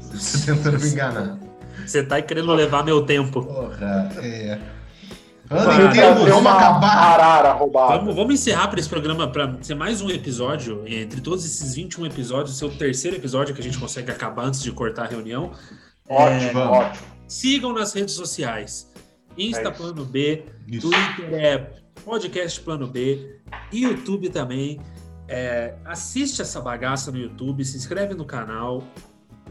[0.00, 1.38] Você tá tentando me enganar.
[1.86, 3.44] Você tá querendo levar meu tempo.
[3.44, 4.58] Porra, é.
[5.48, 7.14] Vamos acabar.
[7.14, 7.98] arara roubada.
[7.98, 10.82] Vamos, vamos encerrar para esse programa, para ser mais um episódio.
[10.86, 14.72] Entre todos esses 21 episódios, seu terceiro episódio que a gente consegue acabar antes de
[14.72, 15.52] cortar a reunião.
[16.08, 16.78] Ótimo, vamos.
[16.78, 17.17] ótimo.
[17.28, 18.90] Sigam nas redes sociais:
[19.36, 19.70] Insta É.
[19.70, 20.90] Plano B, Isso.
[20.90, 21.70] Twitter é
[22.04, 23.38] Podcast Plano B,
[23.72, 24.80] YouTube também.
[25.28, 28.82] É, assiste essa bagaça no YouTube, se inscreve no canal.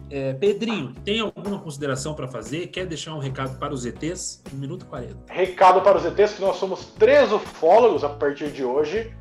[0.10, 2.68] É, Pedrinho, tem alguma consideração para fazer?
[2.68, 4.42] Quer deixar um recado para os ETs?
[4.54, 5.16] 1 minuto e 40.
[5.32, 9.14] Recado para os ETs que nós somos três ufólogos a partir de hoje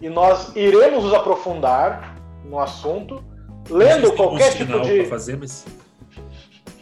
[0.00, 3.24] e nós iremos nos aprofundar no assunto,
[3.68, 5.04] lendo qualquer tipo de.
[5.06, 5.64] fazer, mas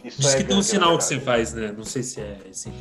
[0.07, 1.73] Isso diz é que tem um grande, sinal é que você faz, né?
[1.77, 2.71] Não sei se é assim,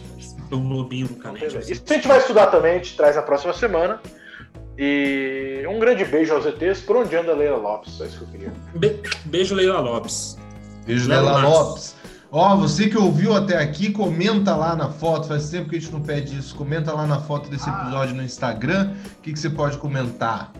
[0.53, 1.57] um lobinho no canete.
[1.57, 1.72] assim.
[1.72, 4.01] Isso a gente vai estudar também, a gente traz na próxima semana.
[4.79, 6.81] E um grande beijo aos ETs.
[6.83, 8.01] Por onde anda a Leila Lopes?
[8.01, 8.53] É isso que eu queria.
[8.74, 10.37] Be- beijo, Leila Lopes.
[10.85, 11.51] Beijo, Lela Matos.
[11.51, 11.97] Lopes.
[12.31, 15.29] Ó, você que ouviu até aqui, comenta lá na foto.
[15.29, 16.55] Faz tempo que a gente não pede isso.
[16.55, 17.81] Comenta lá na foto desse Ah.
[17.83, 18.93] episódio no Instagram.
[19.18, 20.53] O que, que você pode comentar?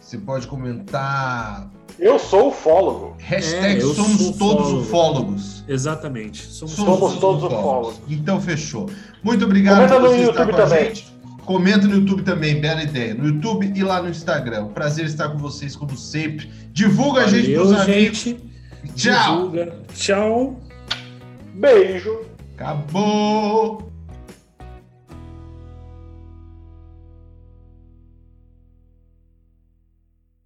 [0.00, 1.68] Você pode comentar.
[2.00, 3.14] Eu sou ufólogo.
[3.18, 4.80] Hashtag É, somos todos ufólogo.
[4.80, 5.64] ufólogos.
[5.68, 6.42] Exatamente.
[6.46, 8.00] Somos, Somos todos ufólogos.
[8.08, 8.88] Então fechou.
[9.22, 10.84] Muito obrigado Comenta por no você estar YouTube com a também.
[10.86, 11.20] gente.
[11.44, 13.12] Comenta no YouTube também, bela ideia.
[13.14, 14.68] No YouTube e lá no Instagram.
[14.68, 16.48] Prazer estar com vocês, como sempre.
[16.72, 18.18] Divulga a gente Valeu, pros amigos.
[18.18, 18.50] gente.
[18.94, 19.34] Tchau.
[19.50, 19.76] Divulga.
[19.94, 20.60] Tchau.
[21.54, 22.20] Beijo.
[22.56, 23.89] Acabou.